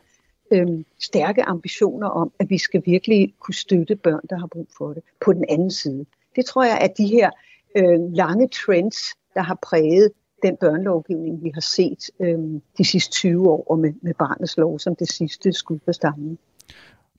[0.51, 4.93] øh, stærke ambitioner om, at vi skal virkelig kunne støtte børn, der har brug for
[4.93, 6.05] det, på den anden side.
[6.35, 7.29] Det tror jeg, at de her
[7.75, 8.97] øh, lange trends,
[9.33, 10.11] der har præget
[10.43, 12.39] den børnelovgivning, vi har set øh,
[12.77, 16.37] de sidste 20 år med, med barnets lov som det sidste skud på stammen.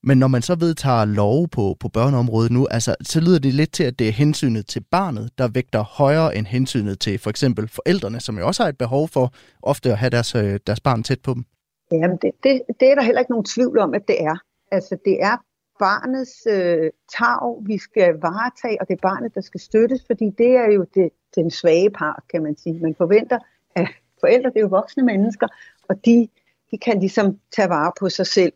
[0.03, 3.73] Men når man så vedtager lov på, på børneområdet nu, altså, så lyder det lidt
[3.73, 7.69] til, at det er hensynet til barnet, der vægter højere end hensynet til for eksempel
[7.69, 9.33] forældrene, som jo også har et behov for
[9.63, 11.45] ofte at have deres, øh, deres barn tæt på dem.
[11.93, 14.37] Jamen, det, det, det er der heller ikke nogen tvivl om, at det er.
[14.73, 15.37] Altså, det er
[15.79, 20.51] barnets øh, tag, vi skal varetage, og det er barnet, der skal støttes, fordi det
[20.57, 22.79] er jo det, den svage part, kan man sige.
[22.81, 23.39] Man forventer,
[23.75, 23.89] at
[24.21, 25.47] forældre det er jo voksne mennesker,
[25.89, 26.29] og de,
[26.71, 28.53] de kan ligesom tage vare på sig selv,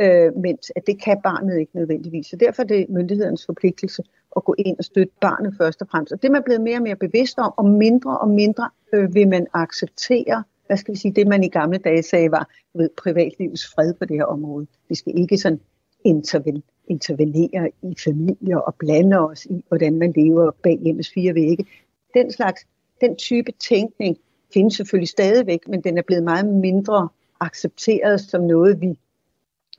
[0.00, 2.26] øh, mens at det kan barnet ikke nødvendigvis.
[2.26, 4.02] Så derfor er det myndighedernes forpligtelse
[4.36, 6.12] at gå ind og støtte barnet først og fremmest.
[6.12, 9.14] Og det er man blevet mere og mere bevidst om, og mindre og mindre øh,
[9.14, 12.90] vil man acceptere hvad skal vi sige, det man i gamle dage sagde var ved,
[12.96, 14.66] privatlivets fred på det her område.
[14.88, 15.60] Vi skal ikke sådan
[16.04, 21.66] interven, intervenere i familier og blande os i, hvordan man lever bag hjemmes fire vægge.
[22.14, 22.66] Den slags,
[23.00, 24.16] den type tænkning
[24.54, 27.08] findes selvfølgelig stadigvæk, men den er blevet meget mindre
[27.40, 28.98] accepteret som noget, vi,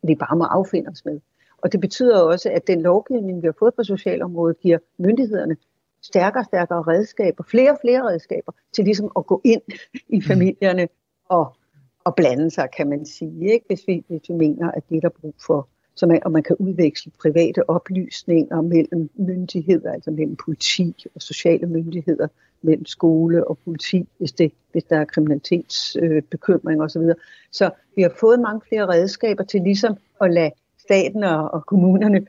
[0.07, 1.19] vi bare må affinde os med.
[1.57, 5.55] Og det betyder også, at den lovgivning, vi har fået på socialområdet, giver myndighederne
[6.01, 9.61] stærkere og stærkere redskaber, flere og flere redskaber, til ligesom at gå ind
[10.09, 10.87] i familierne
[11.29, 11.55] og,
[12.03, 13.65] og blande sig, kan man sige, ikke?
[13.67, 15.67] Hvis, vi, hvis vi mener, at det er der brug for.
[15.95, 21.67] Så man, og man kan udveksle private oplysninger mellem myndigheder, altså mellem politi og sociale
[21.67, 22.27] myndigheder,
[22.61, 27.01] mellem skole og politi, hvis, det, hvis der er kriminalitetsbekymring øh, osv.
[27.01, 27.15] Så,
[27.51, 32.25] så vi har fået mange flere redskaber til ligesom at lade staten og, og kommunerne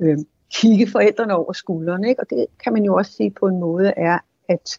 [0.00, 0.18] øh,
[0.54, 2.08] kigge forældrene over skuldrene.
[2.08, 2.20] Ikke?
[2.20, 4.78] Og det kan man jo også sige på en måde er at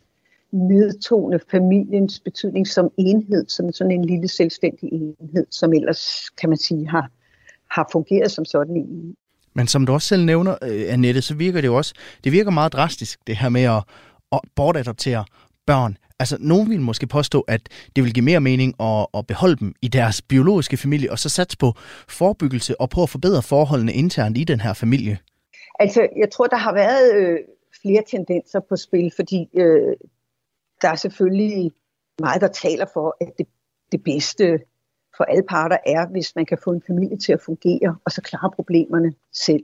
[0.51, 6.57] nedtone familiens betydning som enhed, som sådan en lille selvstændig enhed, som ellers, kan man
[6.57, 7.11] sige, har,
[7.71, 9.15] har fungeret som sådan i.
[9.53, 12.51] Men som du også selv nævner, øh, Annette, så virker det jo også, det virker
[12.51, 13.83] meget drastisk, det her med at,
[14.31, 15.25] at bortadoptere
[15.65, 17.61] børn Altså, nogen vil måske påstå, at
[17.95, 21.29] det vil give mere mening at, at beholde dem i deres biologiske familie, og så
[21.29, 21.73] satse på
[22.09, 25.17] forebyggelse og på at forbedre forholdene internt i den her familie.
[25.79, 27.39] Altså, jeg tror, der har været øh,
[27.81, 29.95] flere tendenser på spil, fordi øh,
[30.81, 31.71] der er selvfølgelig
[32.19, 33.47] meget, der taler for, at det,
[33.91, 34.59] det bedste
[35.17, 38.21] for alle parter er, hvis man kan få en familie til at fungere, og så
[38.21, 39.63] klare problemerne selv.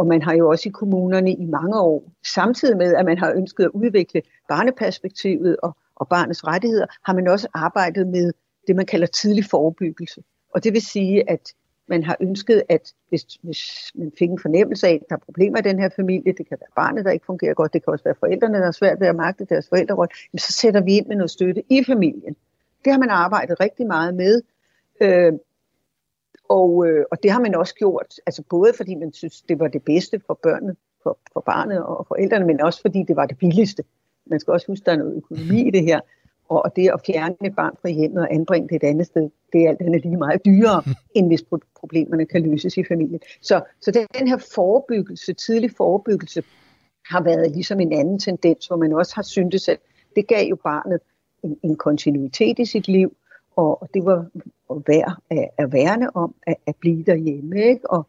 [0.00, 3.32] Og man har jo også i kommunerne i mange år, samtidig med at man har
[3.32, 8.32] ønsket at udvikle barneperspektivet og, og barnets rettigheder, har man også arbejdet med
[8.66, 10.22] det, man kalder tidlig forebyggelse.
[10.54, 11.54] Og det vil sige, at
[11.86, 15.58] man har ønsket, at hvis, hvis man fik en fornemmelse af, at der er problemer
[15.58, 18.04] i den her familie, det kan være barnet, der ikke fungerer godt, det kan også
[18.04, 21.16] være forældrene, der er svært ved at magte deres forældrerolle, så sætter vi ind med
[21.16, 22.36] noget støtte i familien.
[22.84, 24.42] Det har man arbejdet rigtig meget med,
[25.00, 25.32] øh,
[26.50, 29.68] og, øh, og det har man også gjort, altså både fordi man synes, det var
[29.68, 33.38] det bedste for børnene, for, for barnet og forældrene, men også fordi det var det
[33.38, 33.82] billigste.
[34.26, 36.00] Man skal også huske, der er noget økonomi i det her.
[36.48, 39.64] Og det at fjerne et barn fra hjemmet og anbringe det et andet sted, det
[39.64, 40.82] er alt andet lige meget dyrere,
[41.16, 41.44] end hvis
[41.76, 43.20] problemerne kan løses i familien.
[43.40, 46.42] Så, så den her forebyggelse, tidlig forebyggelse,
[47.10, 49.78] har været ligesom en anden tendens, hvor man også har syntes, at
[50.16, 51.00] det gav jo barnet
[51.42, 53.16] en, en kontinuitet i sit liv,
[53.56, 54.26] og det var
[54.86, 57.64] værd at, at værne om, at, at blive derhjemme.
[57.64, 57.90] Ikke?
[57.90, 58.06] Og,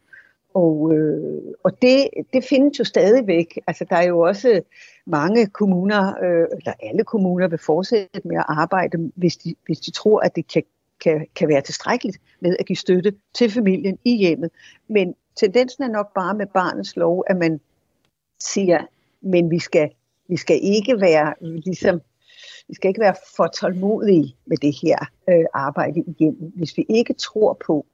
[0.53, 3.59] og, øh, og det, det findes jo stadigvæk.
[3.67, 4.61] Altså, der er jo også
[5.05, 9.91] mange kommuner, øh, eller alle kommuner vil fortsætte med at arbejde, hvis de, hvis de
[9.91, 10.63] tror, at det kan,
[11.03, 14.49] kan, kan være tilstrækkeligt med at give støtte til familien i hjemmet.
[14.87, 17.59] Men tendensen er nok bare med barnets lov, at man
[18.39, 18.85] siger,
[19.21, 19.89] men vi skal,
[20.27, 22.01] vi skal ikke være ligesom
[22.71, 24.97] vi skal ikke være for tålmodige med det her
[25.29, 26.51] øh, arbejde igennem.
[26.55, 27.85] Hvis vi ikke tror på,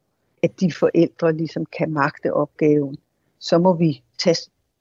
[0.44, 2.98] at de forældre ligesom kan magte opgaven,
[3.40, 4.36] så må vi tage,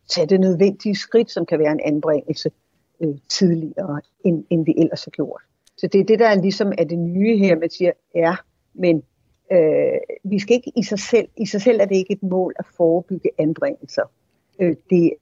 [0.09, 2.50] tage det nødvendige skridt, som kan være en anbringelse
[3.00, 5.42] øh, tidligere, end, end vi ellers har gjort.
[5.76, 8.37] Så det er det, der er ligesom er det nye her, man siger, ja,
[8.74, 9.02] men
[9.52, 12.54] øh, vi skal ikke i sig selv, i sig selv er det ikke et mål
[12.59, 14.02] at forebygge anbringelser.
[14.59, 15.12] Øh, det,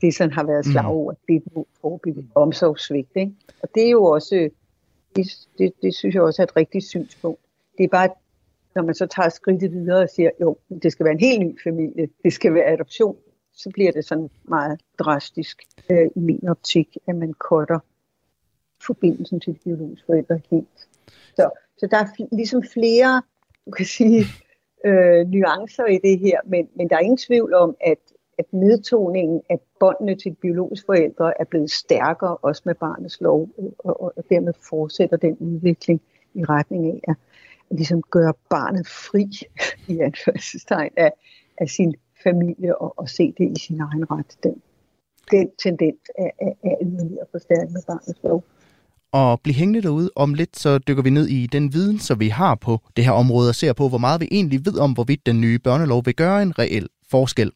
[0.00, 0.72] det sådan har været mm.
[0.72, 1.42] slagord, mm.
[1.42, 3.10] det er forebygge omsorgssvigt.
[3.14, 3.32] Ikke?
[3.62, 4.50] Og det er jo også,
[5.16, 5.26] det,
[5.58, 7.40] det, det synes jeg også er et rigtigt synspunkt.
[7.78, 8.08] Det er bare,
[8.74, 11.62] når man så tager skridtet videre og siger, jo, det skal være en helt ny
[11.64, 13.16] familie, det skal være adoption,
[13.52, 17.78] så bliver det sådan meget drastisk øh, i min optik, at man cutter
[18.80, 20.88] forbindelsen til de biologiske forældre helt.
[21.36, 23.22] Så, så der er ligesom flere,
[23.66, 24.24] du kan sige,
[24.86, 27.98] øh, nuancer i det her, men, men der er ingen tvivl om, at,
[28.38, 34.02] at nedtoningen af båndene til biologiske forældre er blevet stærkere, også med barnets lov, og,
[34.02, 36.00] og, og dermed fortsætter den udvikling
[36.34, 37.16] i retning af at,
[37.70, 39.30] at ligesom gøre barnet fri
[39.94, 41.12] i anførselstegn af,
[41.58, 44.36] af sin familie og, og se det i sin egen ret.
[44.42, 44.62] Den,
[45.30, 48.44] den tendens er, er, er yderligere forstærket med barnets lov.
[49.12, 50.10] Og bliv hængende derude.
[50.16, 53.12] Om lidt så dykker vi ned i den viden, som vi har på det her
[53.12, 56.14] område, og ser på, hvor meget vi egentlig ved om, hvorvidt den nye børnelov vil
[56.14, 57.50] gøre en reel forskel.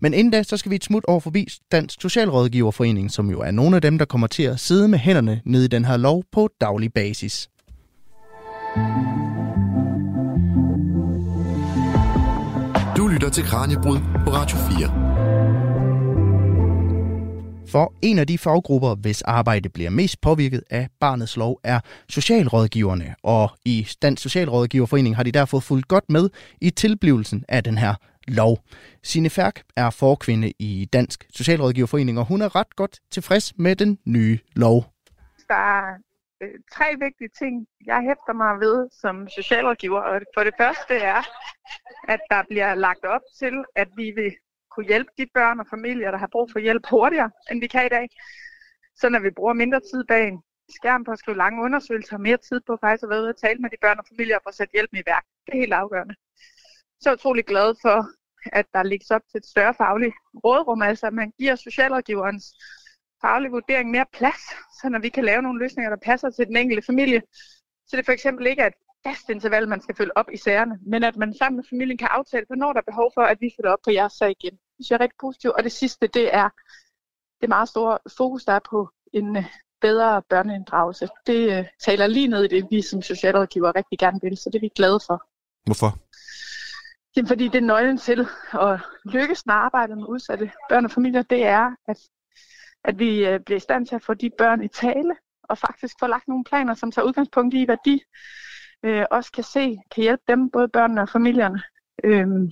[0.00, 3.50] Men inden da, så skal vi et smut over forbi Dansk Socialrådgiverforening, som jo er
[3.50, 6.24] nogle af dem, der kommer til at sidde med hænderne nede i den her lov
[6.32, 7.48] på daglig basis.
[12.96, 15.08] Du lytter til Kranjebrud på Radio 4.
[17.68, 23.14] For en af de faggrupper, hvis arbejde bliver mest påvirket af barnets lov, er socialrådgiverne.
[23.22, 26.28] Og i Dansk Socialrådgiverforening har de derfor fulgt godt med
[26.60, 27.94] i tilblivelsen af den her
[28.28, 28.58] lov.
[29.02, 33.98] Sine Færk er forkvinde i Dansk Socialrådgiverforening, og hun er ret godt tilfreds med den
[34.04, 34.84] nye lov.
[35.48, 35.98] Der er
[36.42, 40.00] øh, tre vigtige ting, jeg hæfter mig ved som socialrådgiver.
[40.00, 41.22] Og for det første er,
[42.08, 44.32] at der bliver lagt op til, at vi vil
[44.70, 47.86] kunne hjælpe de børn og familier, der har brug for hjælp hurtigere, end vi kan
[47.86, 48.08] i dag.
[48.96, 50.42] Så når vi bruger mindre tid bag en
[50.78, 53.40] skærm på at skrive lange undersøgelser, og mere tid på faktisk at være ude og
[53.44, 55.24] tale med de børn og familier for at sætte hjælpen i værk.
[55.46, 56.14] Det er helt afgørende.
[57.00, 57.98] Så er jeg utrolig glad for,
[58.52, 62.44] at der lægges op til et større fagligt rådrum, altså at man giver socialrådgiverens
[63.20, 64.42] faglige vurdering mere plads,
[64.80, 67.22] så når vi kan lave nogle løsninger, der passer til den enkelte familie,
[67.86, 70.78] så det for eksempel ikke er et fast interval, man skal følge op i sagerne,
[70.86, 73.54] men at man sammen med familien kan aftale, hvornår der er behov for, at vi
[73.56, 74.52] følger op på jeres sag igen.
[74.52, 75.54] Det synes jeg er rigtig positivt.
[75.54, 76.48] Og det sidste, det er
[77.40, 79.44] det meget store fokus, der er på en øh,
[79.80, 81.08] bedre børneinddragelse.
[81.26, 84.58] Det uh, taler lige ned i det, vi som socialrådgiver rigtig gerne vil, så det
[84.58, 85.26] er vi glade for.
[85.64, 85.98] Hvorfor?
[87.16, 91.22] Jamen, fordi det er nøglen til at lykkes med arbejdet med udsatte børn og familier,
[91.22, 91.96] det er, at,
[92.84, 95.94] at vi øh, bliver i stand til at få de børn i tale, og faktisk
[96.00, 98.00] få lagt nogle planer, som tager udgangspunkt i, hvad de
[98.82, 101.62] øh, også kan se, kan hjælpe dem, både børnene og familierne.
[102.04, 102.50] Øhm,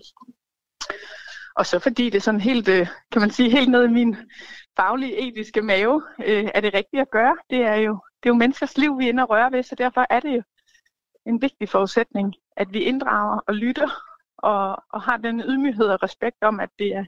[1.57, 4.17] og så fordi det er sådan helt, øh, kan man sige, helt ned i min
[4.77, 7.37] faglige, etiske mave, øh, er det rigtigt at gøre.
[7.51, 9.75] Det er jo det er jo menneskers liv, vi er inde og røre ved, så
[9.75, 10.43] derfor er det jo
[11.27, 13.89] en vigtig forudsætning, at vi inddrager og lytter
[14.39, 17.05] og, og har den ydmyghed og respekt om, at det er,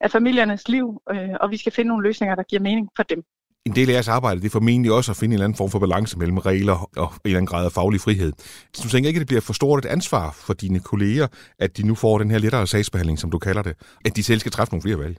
[0.00, 3.22] er familiernes liv, øh, og vi skal finde nogle løsninger, der giver mening for dem.
[3.66, 5.70] En del af jeres arbejde det er formentlig også at finde en eller anden form
[5.70, 8.32] for balance mellem regler og en eller anden grad af faglig frihed.
[8.74, 11.26] Så du tænker ikke, at det bliver for stort et ansvar for dine kolleger,
[11.58, 14.40] at de nu får den her lettere sagsbehandling, som du kalder det, at de selv
[14.40, 15.16] skal træffe nogle flere valg?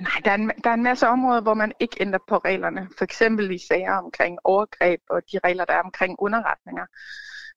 [0.00, 2.88] Nej, der er, en, der er en masse områder, hvor man ikke ændrer på reglerne.
[2.98, 6.86] For eksempel i sager omkring overgreb og de regler, der er omkring underretninger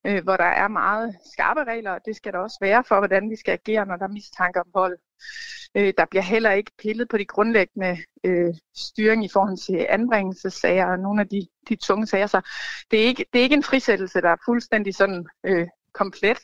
[0.06, 3.30] øh, hvor der er meget skarpe regler, og det skal der også være for, hvordan
[3.30, 4.98] vi skal agere, når der er mistanke om vold.
[5.76, 10.86] Øh, der bliver heller ikke pillet på de grundlæggende øh, styring i forhold til anbringelsessager
[10.86, 12.28] og nogle af de, de tunge sager.
[12.28, 12.41] Så
[12.91, 16.38] det er, ikke, det er ikke en frisættelse, der er fuldstændig sådan øh, komplet.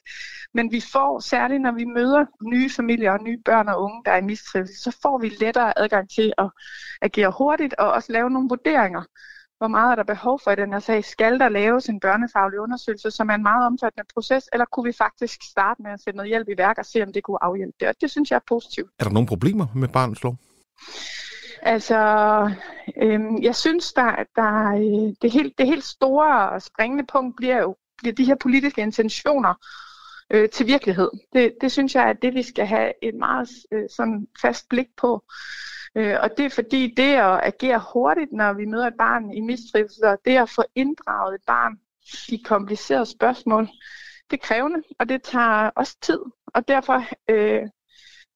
[0.54, 4.12] Men vi får, særligt når vi møder nye familier og nye børn og unge, der
[4.12, 6.50] er i mistrivsel, så får vi lettere adgang til at
[7.02, 9.04] agere hurtigt og også lave nogle vurderinger
[9.62, 11.06] hvor meget er der behov for i den her sag?
[11.06, 14.93] Skal der laves en børnefaglig undersøgelse, som er en meget omfattende proces, eller kunne vi
[14.97, 17.78] faktisk starte med at sætte noget hjælp i værk og se, om det kunne afhjælpe
[17.80, 17.88] det?
[17.88, 18.89] Og det synes jeg er positivt.
[19.00, 20.36] Er der nogle problemer med barnets lov?
[21.62, 22.00] Altså,
[23.02, 27.58] øhm, jeg synes, der, der øh, det, helt, det helt store og springende punkt bliver
[27.58, 29.54] jo bliver de her politiske intentioner
[30.30, 31.10] øh, til virkelighed.
[31.34, 34.88] Det, det synes jeg er det, vi skal have et meget øh, sådan fast blik
[34.97, 35.24] på.
[35.95, 39.41] Øh, og det er fordi det at agere hurtigt, når vi møder et barn i
[39.41, 41.80] mistrivsel, og det at få inddraget et barn
[42.30, 43.67] i komplicerede spørgsmål,
[44.32, 46.19] det er krævende, og det tager også tid.
[46.47, 47.67] Og derfor øh,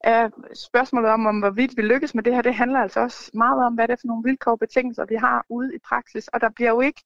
[0.04, 0.30] er
[0.70, 3.74] spørgsmålet om, om hvorvidt vi lykkes med det her, det handler altså også meget om,
[3.74, 6.28] hvad det er for nogle vilkår og betingelser, vi har ude i praksis.
[6.28, 7.02] Og der bliver jo ikke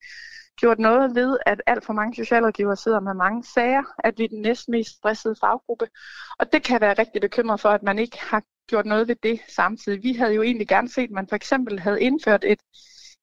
[0.60, 4.28] gjort noget ved, at alt for mange socialrådgivere sidder med mange sager, at vi er
[4.28, 5.88] den næstmest stressede faggruppe.
[6.40, 9.40] Og det kan være rigtig bekymret for, at man ikke har gjort noget ved det
[9.56, 10.04] samtidig.
[10.04, 12.60] Vi havde jo egentlig gerne set, at man for eksempel havde indført et,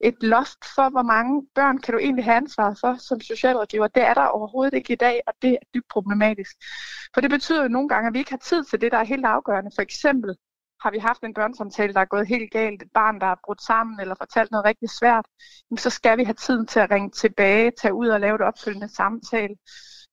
[0.01, 3.87] et loft for, hvor mange børn kan du egentlig have ansvaret for som socialrådgiver.
[3.87, 6.57] Det er der overhovedet ikke i dag, og det er dybt problematisk.
[7.14, 9.05] For det betyder jo nogle gange, at vi ikke har tid til det, der er
[9.05, 9.70] helt afgørende.
[9.75, 10.37] For eksempel
[10.83, 13.62] har vi haft en børnesamtale, der er gået helt galt, et barn, der er brudt
[13.62, 15.27] sammen eller fortalt noget rigtig svært,
[15.79, 18.89] så skal vi have tiden til at ringe tilbage, tage ud og lave et opfølgende
[18.89, 19.55] samtale,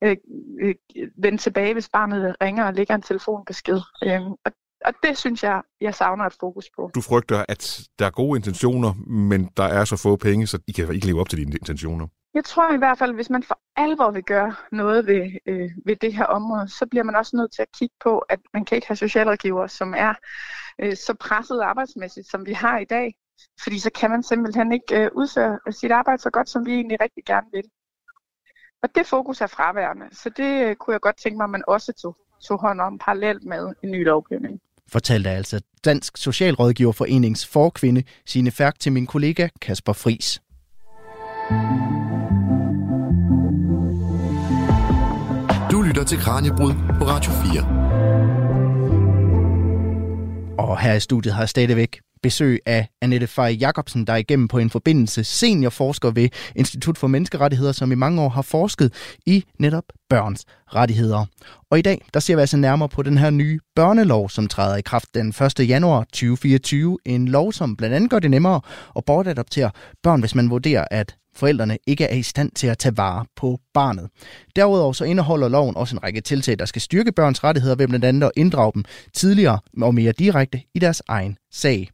[0.03, 0.17] øh,
[0.61, 3.79] øh, øh vende tilbage, hvis barnet ringer og lægger en telefonbesked.
[4.03, 4.51] Øh, og
[4.85, 6.91] og det synes jeg, jeg savner et fokus på.
[6.95, 10.71] Du frygter, at der er gode intentioner, men der er så få penge, så I
[10.71, 12.07] kan ikke leve op til dine intentioner.
[12.33, 15.95] Jeg tror i hvert fald, hvis man for alvor vil gøre noget ved, øh, ved
[15.95, 18.75] det her område, så bliver man også nødt til at kigge på, at man kan
[18.75, 20.13] ikke have socialrådgivere, som er
[20.79, 23.15] øh, så presset arbejdsmæssigt, som vi har i dag.
[23.63, 27.01] Fordi så kan man simpelthen ikke øh, udføre sit arbejde så godt, som vi egentlig
[27.01, 27.63] rigtig gerne vil.
[28.83, 31.63] Og det fokus er fraværende, så det øh, kunne jeg godt tænke mig, at man
[31.67, 32.17] også tog,
[32.47, 38.79] tog hånd om parallelt med en ny lovgivning fortalte altså Dansk Socialrådgiverforenings forkvinde Sine Færk
[38.79, 40.41] til min kollega Kasper Fris.
[45.71, 47.83] Du lytter til Kranjebrud på Radio 4.
[50.57, 54.47] Og her i studiet har jeg stadigvæk besøg af Annette Fej Jacobsen, der er igennem
[54.47, 58.93] på en forbindelse seniorforsker ved Institut for Menneskerettigheder, som i mange år har forsket
[59.25, 61.25] i netop børns rettigheder.
[61.71, 64.75] Og i dag, der ser vi altså nærmere på den her nye børnelov, som træder
[64.75, 65.27] i kraft den
[65.59, 65.69] 1.
[65.69, 66.97] januar 2024.
[67.05, 68.61] En lov, som blandt andet gør det nemmere
[68.95, 69.71] at bortadoptere
[70.03, 73.59] børn, hvis man vurderer, at forældrene ikke er i stand til at tage vare på
[73.73, 74.09] barnet.
[74.55, 78.05] Derudover så indeholder loven også en række tiltag, der skal styrke børns rettigheder ved blandt
[78.05, 81.89] andet at inddrage dem tidligere og mere direkte i deres egen sag.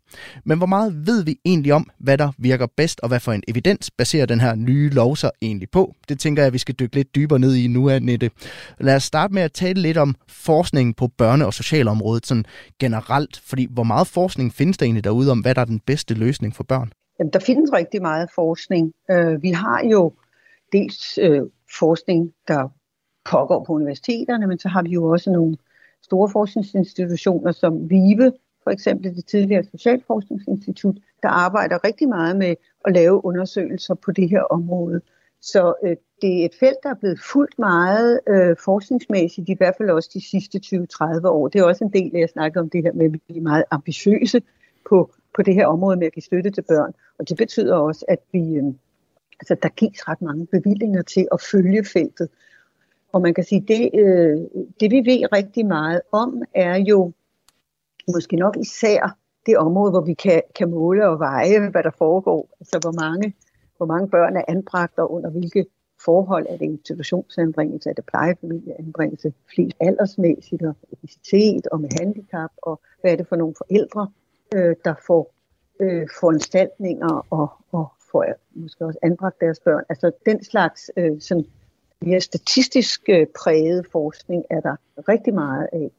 [0.46, 3.44] Men hvor meget ved vi egentlig om, hvad der virker bedst, og hvad for en
[3.48, 5.96] evidens baserer den her nye lov så egentlig på?
[6.10, 8.30] Det tænker jeg, at vi skal dykke lidt dybere ned i nu, Annette.
[8.80, 12.46] Lad os starte med at tale lidt om forskningen på børne- og socialområdet sådan
[12.80, 16.14] generelt, fordi hvor meget forskning findes der egentlig derude om, hvad der er den bedste
[16.14, 16.92] løsning for børn?
[17.20, 18.94] Jamen, der findes rigtig meget forskning.
[19.12, 20.14] Øh, vi har jo
[20.72, 21.42] dels øh,
[21.80, 22.70] forskning, der
[23.32, 25.58] pågår på universiteterne, men så har vi jo også nogle
[26.02, 32.56] store forskningsinstitutioner som VIVE, for eksempel det tidligere Socialforskningsinstitut, der arbejder rigtig meget med
[32.86, 35.02] at lave undersøgelser på det her område.
[35.42, 39.76] Så øh, det er et felt, der er blevet fuldt meget øh, forskningsmæssigt, i hvert
[39.78, 41.48] fald også de sidste 20-30 år.
[41.48, 43.42] Det er også en del af at snakke om det her med, at vi er
[43.42, 44.42] meget ambitiøse
[44.90, 46.94] på, på det her område med at give støtte til børn.
[47.20, 48.64] Og det betyder også, at vi, øh,
[49.40, 52.30] altså, der gives ret mange bevillinger til at følge feltet.
[53.14, 54.38] Og man kan sige, det, øh,
[54.80, 57.12] det vi ved rigtig meget om, er jo
[58.08, 62.50] måske nok især det område, hvor vi kan, kan måle og veje, hvad der foregår.
[62.60, 63.36] Altså hvor mange,
[63.78, 65.66] hvor mange børn er anbragt, og under hvilke
[66.06, 72.82] forhold er det institutionsanbringelse, er det plejefamilieanbringelse, flest aldersmæssigt og etnicitet og med handicap, og
[73.02, 74.12] hvad er det for nogle forældre,
[74.56, 75.34] øh, der får
[75.80, 79.84] øh, foranstaltninger og, og får måske også anbragt deres børn.
[79.90, 81.46] Altså den slags øh, sådan
[82.02, 84.76] mere statistisk øh, præget forskning er der
[85.10, 85.92] rigtig meget af.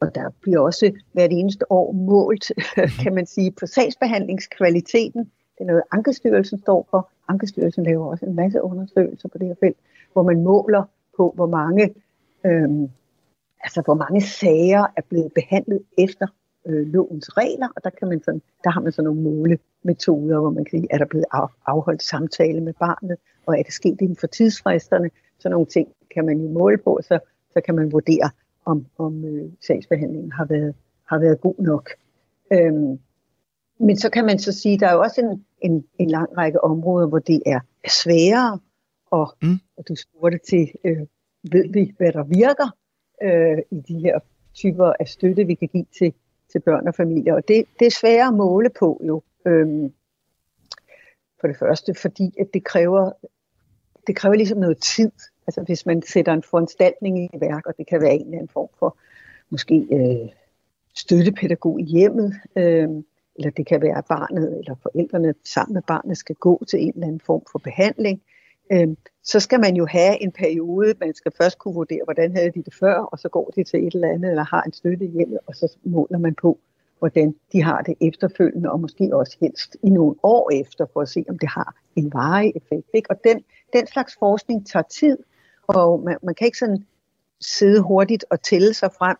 [0.00, 2.52] Og der bliver også hvert eneste år målt,
[3.02, 5.20] kan man sige, på sagsbehandlingskvaliteten.
[5.58, 7.10] Det er noget, Ankestyrelsen står for.
[7.28, 9.76] Ankestyrelsen laver også en masse undersøgelser på det her felt,
[10.12, 10.84] hvor man måler
[11.16, 11.94] på, hvor mange,
[12.44, 12.90] øhm,
[13.60, 16.26] altså hvor mange sager er blevet behandlet efter
[16.66, 20.50] øh, lovens regler, og der, kan man sådan, der har man sådan nogle målemetoder, hvor
[20.50, 24.00] man kan sige, er der blevet af, afholdt samtale med barnet, og er det sket
[24.00, 27.18] inden for tidsfristerne, sådan nogle ting kan man jo måle på, så,
[27.52, 28.30] så kan man vurdere,
[28.64, 31.90] om, om øh, sagsbehandlingen har været, har været god nok.
[32.52, 32.98] Øhm,
[33.78, 36.36] men så kan man så sige, at der er jo også en, en, en lang
[36.38, 38.58] række områder, hvor det er sværere,
[39.10, 39.58] og, mm.
[39.76, 41.00] og du spurgte til, øh,
[41.52, 42.76] ved vi, hvad der virker
[43.22, 44.18] øh, i de her
[44.54, 46.14] typer af støtte, vi kan give til,
[46.54, 47.34] til børn og familier.
[47.34, 49.22] Og det, det er svært at måle på jo.
[49.46, 49.92] Øhm,
[51.40, 53.12] for det første, fordi at det kræver,
[54.06, 55.10] det kræver ligesom noget tid.
[55.46, 58.48] Altså hvis man sætter en foranstaltning i værk, og det kan være en eller anden
[58.48, 58.96] form for
[59.50, 60.28] måske øh,
[60.94, 62.88] støttepædagog i hjemmet, øh,
[63.36, 66.92] eller det kan være, at barnet eller forældrene sammen med barnet skal gå til en
[66.94, 68.22] eller anden form for behandling,
[68.72, 68.88] øh,
[69.24, 72.62] så skal man jo have en periode, man skal først kunne vurdere, hvordan havde de
[72.62, 75.24] det før, og så går de til et eller andet, eller har en støtte i
[75.46, 76.58] og så måler man på,
[76.98, 81.08] hvordan de har det efterfølgende, og måske også helst i nogle år efter, for at
[81.08, 82.88] se, om det har en varig effekt.
[82.94, 83.10] Ikke?
[83.10, 85.18] Og den, den slags forskning tager tid,
[85.66, 86.84] og man, man kan ikke sådan
[87.40, 89.16] sidde hurtigt og tælle sig frem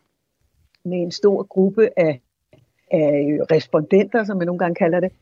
[0.84, 2.20] med en stor gruppe af,
[2.90, 5.12] af respondenter, som man nogle gange kalder det,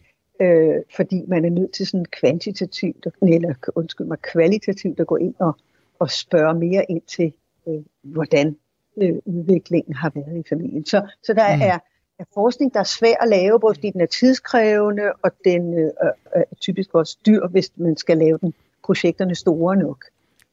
[0.40, 5.34] øh, fordi man er nødt til sådan kvantitativt, eller undskyld mig, kvalitativt at gå ind
[5.38, 5.56] og,
[5.98, 7.32] og spørge mere ind til,
[7.68, 8.56] øh, hvordan
[8.96, 10.86] øh, udviklingen har været i familien.
[10.86, 11.62] Så, så der mm.
[11.62, 11.78] er,
[12.18, 15.90] er forskning, der er svær at lave, både fordi den er tidskrævende, og den øh,
[16.32, 18.54] er typisk også dyr, hvis man skal lave den
[18.84, 20.04] projekterne store nok.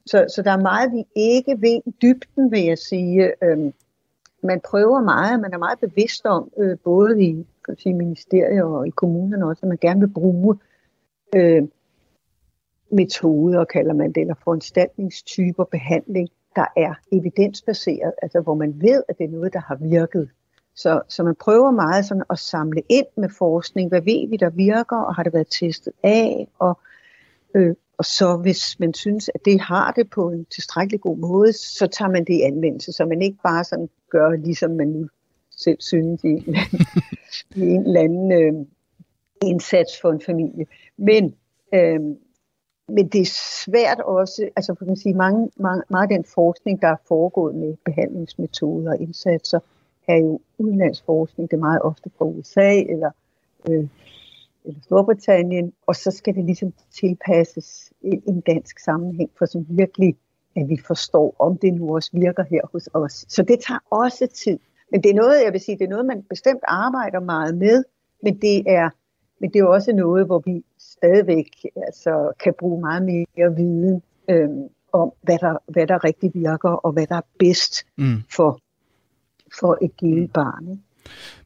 [0.05, 3.43] Så, så der er meget, vi ikke ved i dybden, vil jeg sige.
[3.43, 3.73] Øhm,
[4.43, 8.87] man prøver meget, man er meget bevidst om, øh, både i kan sige, ministerier og
[8.87, 10.59] i kommunerne også, at man gerne vil bruge
[11.35, 11.63] øh,
[12.91, 19.17] metoder, kalder man det, eller foranstaltningstyper behandling, der er evidensbaseret, altså hvor man ved, at
[19.17, 20.29] det er noget, der har virket.
[20.75, 24.49] Så, så man prøver meget sådan at samle ind med forskning, hvad ved vi, der
[24.49, 26.79] virker, og har det været testet af, og
[27.55, 31.53] øh, og så hvis man synes, at det har det på en tilstrækkelig god måde,
[31.53, 35.07] så tager man det i anvendelse, så man ikke bare sådan gør, ligesom man nu
[35.51, 36.81] selv synes i en eller anden,
[37.55, 38.65] i en eller anden øh,
[39.43, 40.65] indsats for en familie.
[40.97, 41.35] Men,
[41.73, 41.99] øh,
[42.89, 43.31] men det er
[43.65, 47.55] svært også, altså for at sige, mange, mange, meget af den forskning, der er foregået
[47.55, 49.59] med behandlingsmetoder og indsatser,
[50.07, 51.51] er jo udenlandsforskning.
[51.51, 53.11] Det er meget ofte fra USA eller
[53.69, 53.87] øh,
[54.65, 60.15] eller Storbritannien, og så skal det ligesom tilpasses i en dansk sammenhæng, for som virkelig,
[60.61, 63.25] at vi forstår, om det nu også virker her hos os.
[63.29, 64.59] Så det tager også tid.
[64.91, 67.83] Men det er noget, jeg vil sige, det er noget, man bestemt arbejder meget med,
[68.23, 68.89] men det er,
[69.39, 74.69] men det er også noget, hvor vi stadigvæk altså, kan bruge meget mere viden øhm,
[74.93, 78.17] om, hvad der, hvad der rigtig virker, og hvad der er bedst mm.
[78.35, 78.59] for,
[79.59, 80.67] for et givet barn.
[80.71, 80.83] Ikke?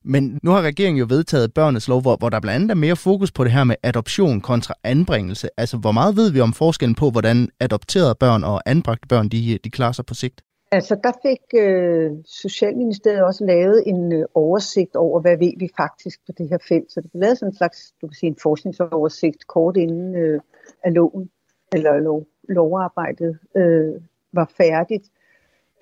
[0.03, 2.95] Men nu har regeringen jo vedtaget børnenes lov, hvor, hvor der blandt andet er mere
[2.95, 5.49] fokus på det her med adoption kontra anbringelse.
[5.57, 9.59] Altså, hvor meget ved vi om forskellen på, hvordan adopterede børn og anbragte børn, de,
[9.63, 10.41] de klarer sig på sigt?
[10.71, 16.19] Altså, der fik øh, Socialministeriet også lavet en øh, oversigt over, hvad ved vi faktisk
[16.25, 16.91] på det her felt.
[16.91, 20.41] Så det blev lavet sådan en slags, du kan sige, en forskningsoversigt kort inden øh,
[20.83, 21.29] at loven,
[21.73, 23.93] eller lov, lovarbejdet øh,
[24.33, 25.05] var færdigt.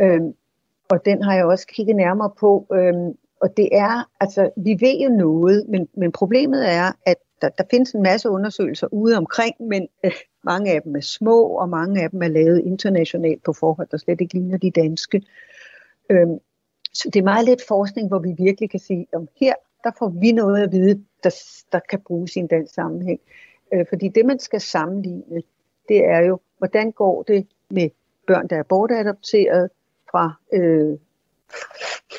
[0.01, 0.21] Øh,
[0.89, 2.67] og den har jeg også kigget nærmere på.
[2.73, 2.93] Øh,
[3.41, 7.63] og det er, altså, vi ved jo noget, men, men problemet er, at der, der
[7.71, 10.11] findes en masse undersøgelser ude omkring, men øh,
[10.43, 13.97] mange af dem er små, og mange af dem er lavet internationalt på forhold, der
[13.97, 15.21] slet ikke ligner de danske.
[16.09, 16.39] Øhm,
[16.93, 20.09] så det er meget lidt forskning, hvor vi virkelig kan sige, om her, der får
[20.09, 21.35] vi noget at vide, der,
[21.71, 23.19] der kan bruges i en dansk sammenhæng.
[23.73, 25.41] Øh, fordi det, man skal sammenligne,
[25.89, 27.89] det er jo, hvordan går det med
[28.27, 29.69] børn, der er bortadopteret
[30.11, 30.97] fra øh,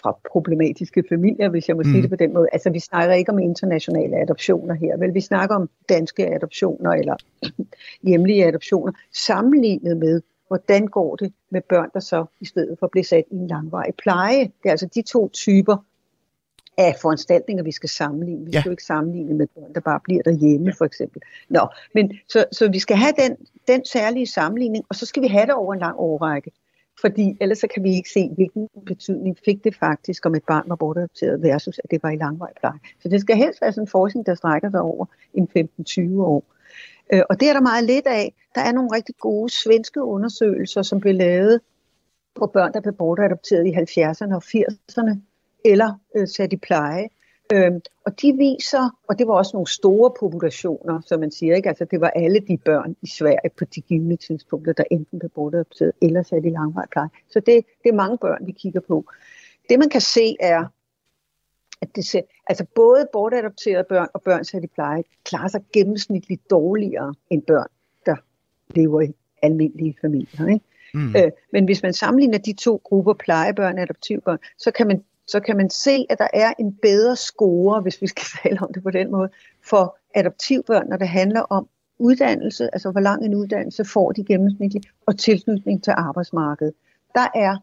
[0.03, 1.91] fra problematiske familier, hvis jeg må mm.
[1.93, 2.49] sige det på den måde.
[2.53, 5.15] Altså, vi snakker ikke om internationale adoptioner her, vel?
[5.15, 7.17] Vi snakker om danske adoptioner eller
[8.09, 13.05] hjemlige adoptioner, sammenlignet med, hvordan går det med børn, der så i stedet for bliver
[13.05, 14.41] sat i en langvarig pleje.
[14.41, 15.77] Det er altså de to typer
[16.79, 18.45] af foranstaltninger, vi skal sammenligne.
[18.45, 18.61] Vi ja.
[18.61, 21.23] skal jo ikke sammenligne med børn, der bare bliver derhjemme, for eksempel.
[21.49, 23.37] Nå, men så, så vi skal have den,
[23.69, 26.51] den særlige sammenligning, og så skal vi have det over en lang årrække
[27.01, 30.65] fordi ellers så kan vi ikke se, hvilken betydning fik det faktisk, om et barn
[30.67, 32.79] var bortadopteret versus, at det var i langvej pleje.
[33.03, 35.49] Så det skal helst være sådan en forskning, der strækker sig over en
[36.17, 36.45] 15-20 år.
[37.13, 38.35] Øh, og det er der meget lidt af.
[38.55, 41.61] Der er nogle rigtig gode svenske undersøgelser, som blev lavet
[42.35, 45.17] på børn, der blev bortadopteret i 70'erne og 80'erne,
[45.65, 47.09] eller øh, sat i pleje.
[47.53, 51.69] Øhm, og de viser, og det var også nogle store populationer, som man siger, ikke?
[51.69, 55.31] Altså, det var alle de børn i Sverige på de givende tidspunkter, der enten blev
[55.31, 57.09] bortadopteret eller sat i langvarig pleje.
[57.29, 59.05] Så det, det er mange børn, vi kigger på.
[59.69, 60.65] Det man kan se er,
[61.81, 66.51] at det ser, altså både bortadopterede børn og børn sat i pleje klarer sig gennemsnitligt
[66.51, 67.69] dårligere end børn,
[68.07, 68.17] der
[68.75, 70.47] lever i almindelige familier.
[70.47, 70.65] Ikke?
[70.95, 71.17] Mm.
[71.17, 75.41] Øh, men hvis man sammenligner de to grupper, plejebørn og adoptivbørn, så kan man så
[75.41, 78.83] kan man se, at der er en bedre score, hvis vi skal tale om det
[78.83, 79.29] på den måde,
[79.65, 81.69] for adoptivbørn, når det handler om
[81.99, 86.75] uddannelse, altså hvor lang en uddannelse får de gennemsnitligt, og tilknytning til arbejdsmarkedet.
[87.15, 87.57] Der er,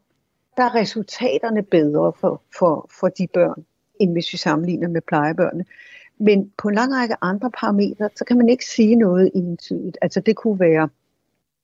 [0.57, 3.65] der er resultaterne bedre for, for, for de børn,
[3.99, 5.65] end hvis vi sammenligner med plejebørnene.
[6.17, 9.97] Men på en lang række andre parametre, så kan man ikke sige noget entydigt.
[10.01, 10.89] Altså det kunne være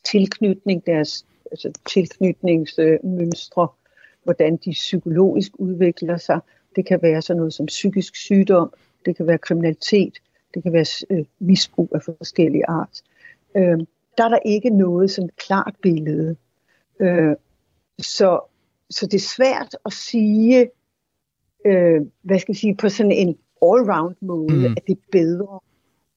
[0.03, 3.68] tilknytning, deres altså tilknytningsmønstre,
[4.26, 6.39] hvordan de psykologisk udvikler sig.
[6.76, 8.73] Det kan være sådan noget som psykisk sygdom,
[9.05, 10.19] det kan være kriminalitet,
[10.53, 13.01] det kan være øh, misbrug af forskellige art.
[13.55, 13.80] Øh,
[14.17, 16.36] der er der ikke noget sådan klart billede.
[16.99, 17.36] Øh,
[17.99, 18.39] så,
[18.89, 20.69] så det er svært at sige,
[21.65, 24.76] øh, hvad skal jeg sige, på sådan en all-round måde, mm.
[24.78, 25.59] at det er bedre,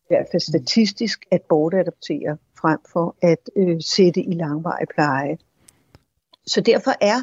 [0.00, 5.38] i hvert fald statistisk, at bortadoptere frem for at øh, sætte i langvarig pleje.
[6.46, 7.22] Så derfor er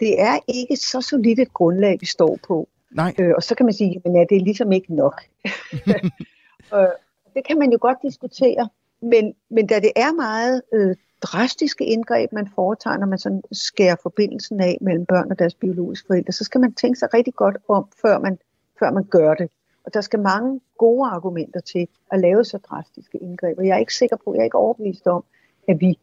[0.00, 2.68] det er ikke så solidt et grundlag, vi står på.
[2.90, 3.14] Nej.
[3.18, 5.22] Øh, og så kan man sige, at ja, det er ligesom ikke nok.
[6.74, 6.88] øh,
[7.34, 8.68] det kan man jo godt diskutere,
[9.02, 13.96] men, men da det er meget øh, drastiske indgreb, man foretager, når man sådan skærer
[14.02, 17.56] forbindelsen af mellem børn og deres biologiske forældre, så skal man tænke sig rigtig godt
[17.68, 18.38] om, før man,
[18.78, 19.50] før man gør det.
[19.84, 23.58] Og der skal mange gode argumenter til at lave så drastiske indgreb.
[23.58, 25.24] Og jeg er ikke sikker på, jeg er ikke overbevist om,
[25.68, 25.98] at vi,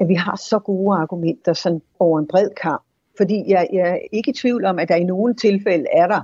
[0.00, 2.82] at vi har så gode argumenter sådan over en bred kamp
[3.16, 6.20] fordi jeg, jeg er ikke i tvivl om, at der i nogle tilfælde er der,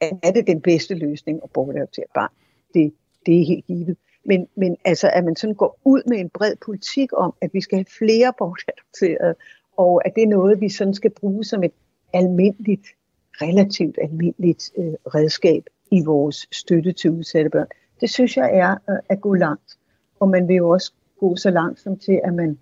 [0.00, 2.30] at er det den bedste løsning at bortadoptere barn.
[2.74, 2.92] Det,
[3.26, 3.96] det er helt givet.
[4.24, 7.60] Men, men altså, at man sådan går ud med en bred politik om, at vi
[7.60, 9.34] skal have flere bortadopterede,
[9.76, 11.72] og at det er noget, vi sådan skal bruge som et
[12.12, 12.86] almindeligt,
[13.32, 17.66] relativt almindeligt øh, redskab i vores støtte til udsatte børn.
[18.00, 19.78] Det synes jeg er øh, at gå langt.
[20.20, 22.58] Og man vil jo også gå så langt som til, at man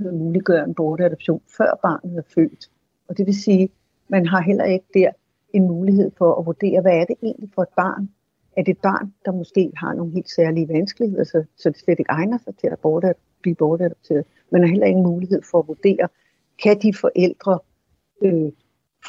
[0.00, 2.70] muliggør en bortadoption, før barnet er født.
[3.10, 3.68] Og det vil sige,
[4.08, 5.10] man har heller ikke der
[5.52, 8.08] en mulighed for at vurdere, hvad er det egentlig for et barn?
[8.56, 11.98] Er det et barn, der måske har nogle helt særlige vanskeligheder, så, så det slet
[11.98, 14.24] ikke egner sig til at borte, blive bortadopteret?
[14.52, 16.08] Man har heller ingen mulighed for at vurdere,
[16.62, 17.58] kan de forældre
[18.22, 18.52] øh,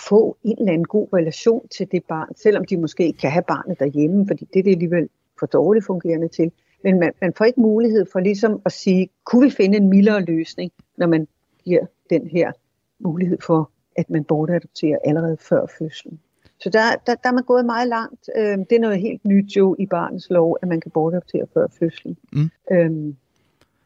[0.10, 3.44] få en eller anden god relation til det barn, selvom de måske ikke kan have
[3.48, 6.52] barnet derhjemme, fordi det er det alligevel for dårligt fungerende til.
[6.84, 10.22] Men man, man får ikke mulighed for ligesom at sige, kunne vi finde en mildere
[10.22, 11.28] løsning, når man
[11.64, 12.52] giver den her
[13.00, 16.20] mulighed for at man bortadopterer allerede før fødslen.
[16.60, 18.30] Så der, der, der er man gået meget langt.
[18.38, 21.68] Øhm, det er noget helt nyt jo i barnets lov, at man kan bortadoptere før
[21.80, 22.18] fødslen.
[22.34, 22.50] Mm.
[22.72, 23.16] Øhm,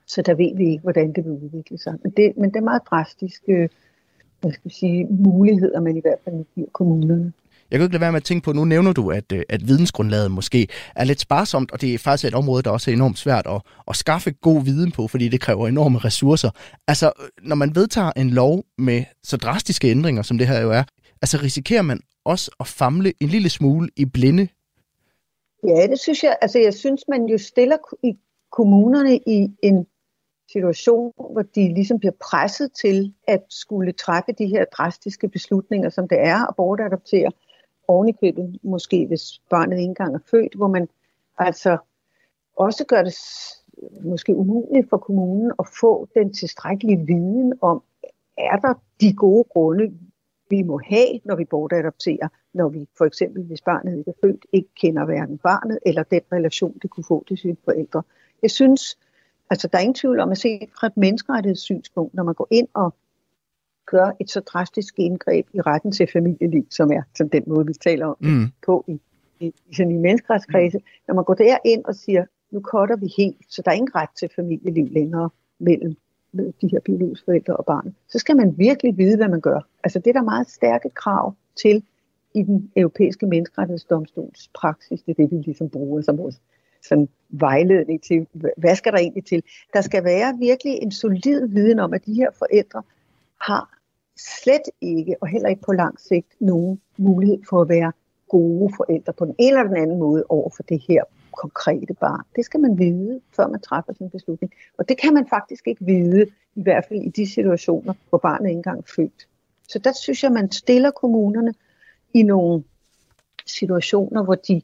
[0.06, 1.96] så der ved vi ikke, hvordan det vil udvikle sig.
[2.04, 3.70] Men det, men det er meget drastiske
[4.46, 7.34] hvad skal sige, muligheder, man i hvert fald giver kommunerne.
[7.72, 9.68] Jeg kan ikke lade være med at tænke på, nu nævner du, at, øh, at
[9.68, 13.18] vidensgrundlaget måske er lidt sparsomt, og det er faktisk et område, der også er enormt
[13.18, 16.50] svært at, at skaffe god viden på, fordi det kræver enorme ressourcer.
[16.88, 20.72] Altså, øh, når man vedtager en lov med så drastiske ændringer, som det her jo
[20.72, 20.84] er,
[21.22, 24.48] altså risikerer man også at famle en lille smule i blinde?
[25.68, 26.38] Ja, det synes jeg.
[26.42, 28.18] Altså, jeg synes, man jo stiller i
[28.52, 29.86] kommunerne i en
[30.52, 36.08] situation, hvor de ligesom bliver presset til at skulle træffe de her drastiske beslutninger, som
[36.08, 37.32] det er at bortadoptere
[37.88, 40.88] ovenikøbet, måske hvis barnet ikke engang er født, hvor man
[41.38, 41.78] altså
[42.56, 43.16] også gør det
[44.04, 47.84] måske umuligt for kommunen at få den tilstrækkelige viden om,
[48.38, 49.94] er der de gode grunde,
[50.50, 54.46] vi må have, når vi bortadopterer, når vi for eksempel, hvis barnet ikke er født,
[54.52, 58.04] ikke kender hverken barnet eller den relation, det kunne få til sine forældre.
[58.42, 58.98] Jeg synes,
[59.50, 62.68] altså der er ingen tvivl om at se fra et menneskerettighedssynspunkt, når man går ind
[62.74, 62.94] og
[63.86, 67.74] gør et så drastisk indgreb i retten til familieliv, som er som den måde, vi
[67.74, 68.46] taler om mm.
[68.66, 69.00] på i,
[69.40, 70.80] i, sådan i menneskeretskredse.
[71.08, 73.96] Når man går der ind og siger, nu cutter vi helt, så der er ingen
[73.96, 75.30] ret til familieliv længere
[75.60, 75.96] mellem
[76.62, 79.60] de her biologiske forældre og barnet, så skal man virkelig vide, hvad man gør.
[79.84, 81.84] Altså det er der meget stærke krav til
[82.34, 85.02] i den europæiske menneskerettighedsdomstols praksis.
[85.02, 86.42] Det er det, vi ligesom bruger som vores
[86.82, 88.28] sådan vejledning til,
[88.58, 89.44] hvad skal der egentlig til?
[89.74, 92.84] Der skal være virkelig en solid viden om, at de her forældre
[93.48, 93.78] har
[94.18, 97.92] slet ikke, og heller ikke på lang sigt, nogen mulighed for at være
[98.30, 102.24] gode forældre på den ene eller den anden måde over for det her konkrete barn.
[102.36, 104.54] Det skal man vide, før man træffer sin beslutning.
[104.78, 106.26] Og det kan man faktisk ikke vide,
[106.56, 109.28] i hvert fald i de situationer, hvor barnet ikke engang er født.
[109.68, 111.54] Så der synes jeg, man stiller kommunerne
[112.14, 112.64] i nogle
[113.46, 114.62] situationer, hvor de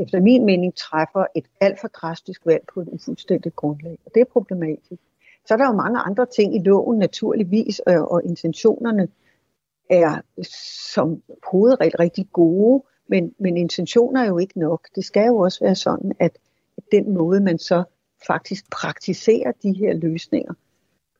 [0.00, 3.98] efter min mening træffer et alt for drastisk valg på et ufuldstændigt grundlag.
[4.06, 5.02] Og det er problematisk.
[5.46, 9.08] Så er der jo mange andre ting i loven naturligvis, og, og intentionerne
[9.90, 10.20] er
[10.92, 14.88] som hovedregel rigtig gode, men, men intentioner er jo ikke nok.
[14.94, 16.38] Det skal jo også være sådan, at
[16.92, 17.84] den måde, man så
[18.26, 20.54] faktisk praktiserer de her løsninger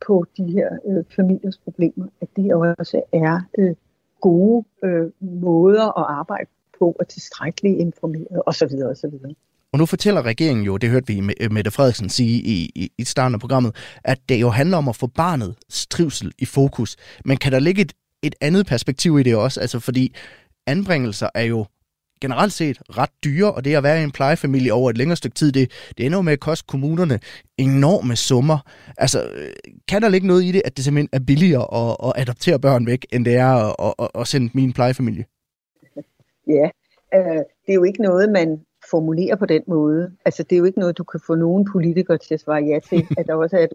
[0.07, 3.75] på de her øh, familiers problemer, at det også er øh,
[4.20, 8.72] gode øh, måder at arbejde på og tilstrækkeligt informeret osv.
[8.91, 9.14] osv.
[9.75, 11.20] Og nu fortæller regeringen jo, det hørte vi
[11.51, 14.97] Mette Frederiksen sige i, i, i starten af programmet, at det jo handler om at
[14.97, 16.97] få barnets trivsel i fokus.
[17.25, 19.61] Men kan der ligge et, et andet perspektiv i det også?
[19.61, 20.14] Altså fordi
[20.66, 21.66] anbringelser er jo
[22.20, 25.35] generelt set ret dyre, og det at være i en plejefamilie over et længere stykke
[25.35, 27.20] tid, det, det ender med at koste kommunerne
[27.59, 28.59] enorme summer.
[28.99, 29.53] Altså, øh,
[29.89, 32.87] kan der ligge noget i det, at det simpelthen er billigere at, at adoptere børn
[32.87, 35.25] væk, end det er at, at, at sende min plejefamilie?
[36.49, 36.68] Ja,
[37.14, 38.61] øh, det er jo ikke noget, man
[38.91, 40.12] formulerer på den måde.
[40.24, 42.78] Altså, det er jo ikke noget, du kan få nogen politikere til at svare ja
[42.89, 43.72] til, at der også er et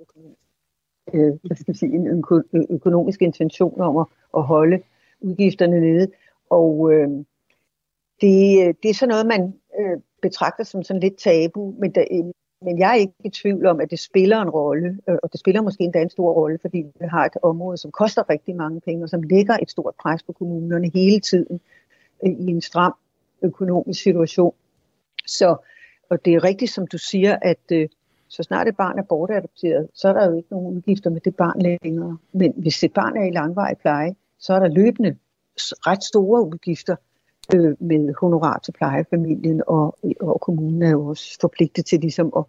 [1.13, 2.25] øh, hvad skal sige, en
[2.69, 4.05] økonomisk intention om at,
[4.37, 4.81] at holde
[5.21, 6.07] udgifterne nede.
[6.49, 7.09] Og øh,
[8.21, 12.31] det, det er sådan noget, man øh, betragter som sådan lidt tabu, men, der,
[12.61, 15.39] men jeg er ikke i tvivl om, at det spiller en rolle, øh, og det
[15.39, 18.81] spiller måske endda en stor rolle, fordi vi har et område, som koster rigtig mange
[18.81, 21.59] penge, og som lægger et stort pres på kommunerne hele tiden
[22.25, 22.93] øh, i en stram
[23.41, 24.53] økonomisk situation.
[25.29, 25.55] Så,
[26.09, 27.89] og det er rigtigt, som du siger, at øh,
[28.27, 31.35] så snart et barn er bortadopteret, så er der jo ikke nogen udgifter med det
[31.35, 32.17] barn længere.
[32.33, 35.17] Men hvis et barn er i langvarig pleje, så er der løbende
[35.57, 36.95] ret store udgifter
[37.55, 42.43] øh, med honorar til plejefamilien, og, og kommunen er jo også forpligtet til ligesom at,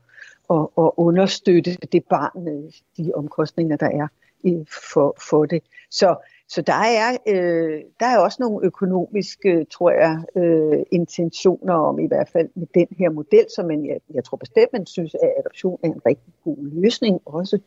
[0.51, 4.09] at, at understøtte det barn med de omkostninger, der er
[4.45, 5.63] øh, for, for det.
[5.91, 6.17] Så,
[6.51, 12.07] så der er, øh, der er også nogle økonomiske, tror jeg, øh, intentioner om i
[12.07, 15.33] hvert fald med den her model, som man, jeg, jeg tror bestemt, man synes, at
[15.39, 17.59] adoption er en rigtig god løsning, også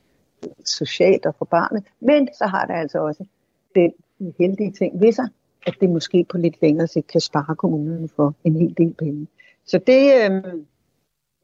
[0.66, 1.84] socialt og for barnet.
[2.00, 3.26] Men så har der altså også
[3.76, 3.94] den
[4.40, 5.28] heldige ting ved sig,
[5.68, 9.28] at det måske på lidt længere sigt kan spare kommunerne for en hel del penge.
[9.66, 10.44] Så det, øh,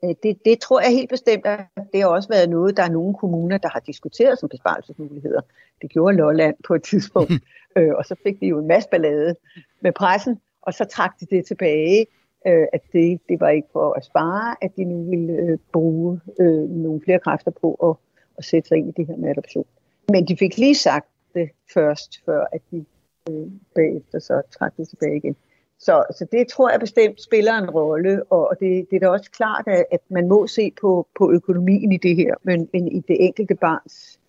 [0.02, 1.60] det, det tror jeg helt bestemt, at
[1.94, 5.42] det har også været noget, der er nogle kommuner, der har diskuteret som besparelsesmuligheder.
[5.82, 7.32] Det gjorde Lolland på et tidspunkt,
[7.78, 9.36] øh, og så fik de jo en masse ballade
[9.82, 12.06] med pressen, og så trak de det tilbage,
[12.48, 16.20] øh, at det, det var ikke for at spare, at de nu ville øh, bruge
[16.40, 17.96] øh, nogle flere kræfter på at,
[18.38, 19.66] at sætte sig ind i det her med adoption.
[20.10, 22.86] Men de fik lige sagt det først, før at de
[23.30, 25.36] øh, bagefter så trak det tilbage igen.
[25.80, 29.32] Så, så det tror jeg bestemt spiller en rolle, og det, det er da også
[29.32, 33.00] klart, at, at man må se på, på økonomien i det her, men, men i
[33.00, 34.20] det enkelte barns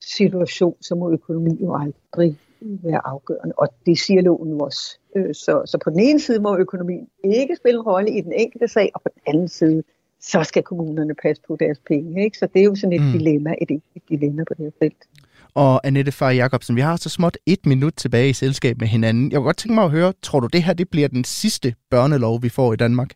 [0.00, 4.98] situation, så må økonomi jo aldrig være afgørende, og det siger loven nu også.
[5.16, 8.32] Øh, så, så på den ene side må økonomien ikke spille en rolle i den
[8.32, 9.82] enkelte sag, og på den anden side,
[10.20, 12.24] så skal kommunerne passe på deres penge.
[12.24, 12.38] Ikke?
[12.38, 13.12] Så det er jo sådan et mm.
[13.12, 15.08] dilemma, et, et dilemma på det her felt
[15.56, 16.76] og Annette Far Jacobsen.
[16.76, 19.32] Vi har så småt et minut tilbage i selskab med hinanden.
[19.32, 21.74] Jeg kunne godt tænke mig at høre, tror du det her det bliver den sidste
[21.90, 23.10] børnelov, vi får i Danmark?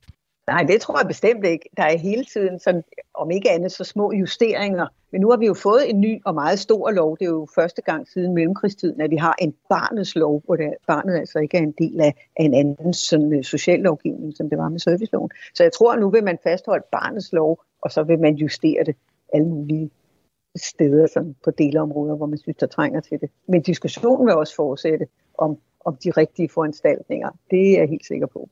[0.47, 1.69] Nej, det tror jeg bestemt ikke.
[1.77, 2.83] Der er hele tiden, sådan,
[3.15, 4.87] om ikke andet, så små justeringer.
[5.13, 7.19] Men nu har vi jo fået en ny og meget stor lov.
[7.19, 10.75] Det er jo første gang siden mellemkrigstiden, at vi har en barnets lov, hvor det,
[10.87, 14.51] barnet altså ikke er en del af, af en anden sådan, øh, social lovgivning, som
[14.51, 15.31] det var med serviceloven.
[15.55, 18.85] Så jeg tror, at nu vil man fastholde barnets lov, og så vil man justere
[18.87, 18.97] det
[19.35, 19.91] alle mulige
[20.57, 23.31] steder sådan på delområder, hvor man synes, der trænger til det.
[23.49, 25.07] Men diskussionen vil også fortsætte
[25.39, 27.29] om, om de rigtige foranstaltninger.
[27.51, 28.49] Det er jeg helt sikker på.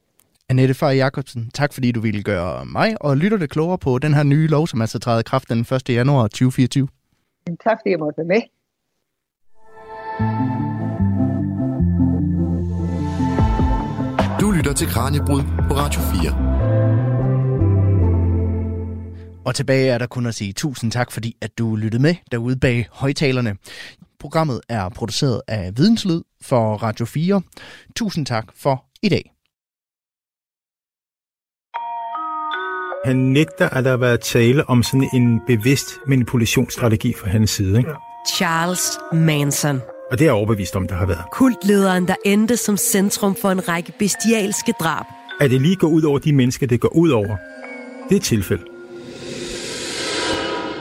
[0.49, 4.14] Annette Far Jacobsen, tak fordi du ville gøre mig og lytter det klogere på den
[4.14, 5.88] her nye lov, som altså træder i kraft den 1.
[5.88, 6.88] januar 2024.
[7.64, 8.42] Tak fordi jeg måtte være med.
[14.40, 17.17] Du lytter til Kranjebrud på Radio 4.
[19.49, 22.57] Og tilbage er der kun at sige tusind tak, fordi at du lyttede med derude
[22.57, 23.57] bag højtalerne.
[24.20, 27.42] Programmet er produceret af Videnslyd for Radio 4.
[27.96, 29.32] Tusind tak for i dag.
[33.05, 37.78] Han nægter, at der har været tale om sådan en bevidst manipulationsstrategi fra hans side.
[37.78, 37.90] Ikke?
[38.36, 39.80] Charles Manson.
[40.11, 41.24] Og det er jeg overbevist om, der har været.
[41.32, 45.05] Kultlederen, der endte som centrum for en række bestialske drab.
[45.40, 47.36] At det lige går ud over de mennesker, det går ud over,
[48.09, 48.77] det er et tilfælde.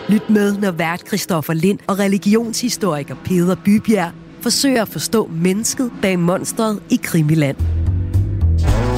[0.07, 6.19] Lyt med, når vært Christoffer Lind og religionshistoriker Peder Bybjerg forsøger at forstå mennesket bag
[6.19, 7.57] monstret i Krimiland.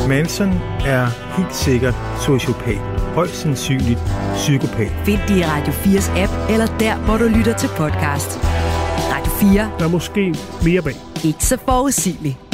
[0.07, 0.49] Manson
[0.85, 1.07] er
[1.37, 1.95] helt sikkert
[2.25, 2.77] sociopat.
[3.15, 3.99] højst sandsynligt
[4.35, 4.91] psykopat.
[5.05, 8.39] Find det i Radio 4's app, eller der, hvor du lytter til podcast.
[9.13, 9.71] Radio 4.
[9.79, 10.95] Der er måske mere bag.
[11.23, 12.48] Ikke så forudsigeligt.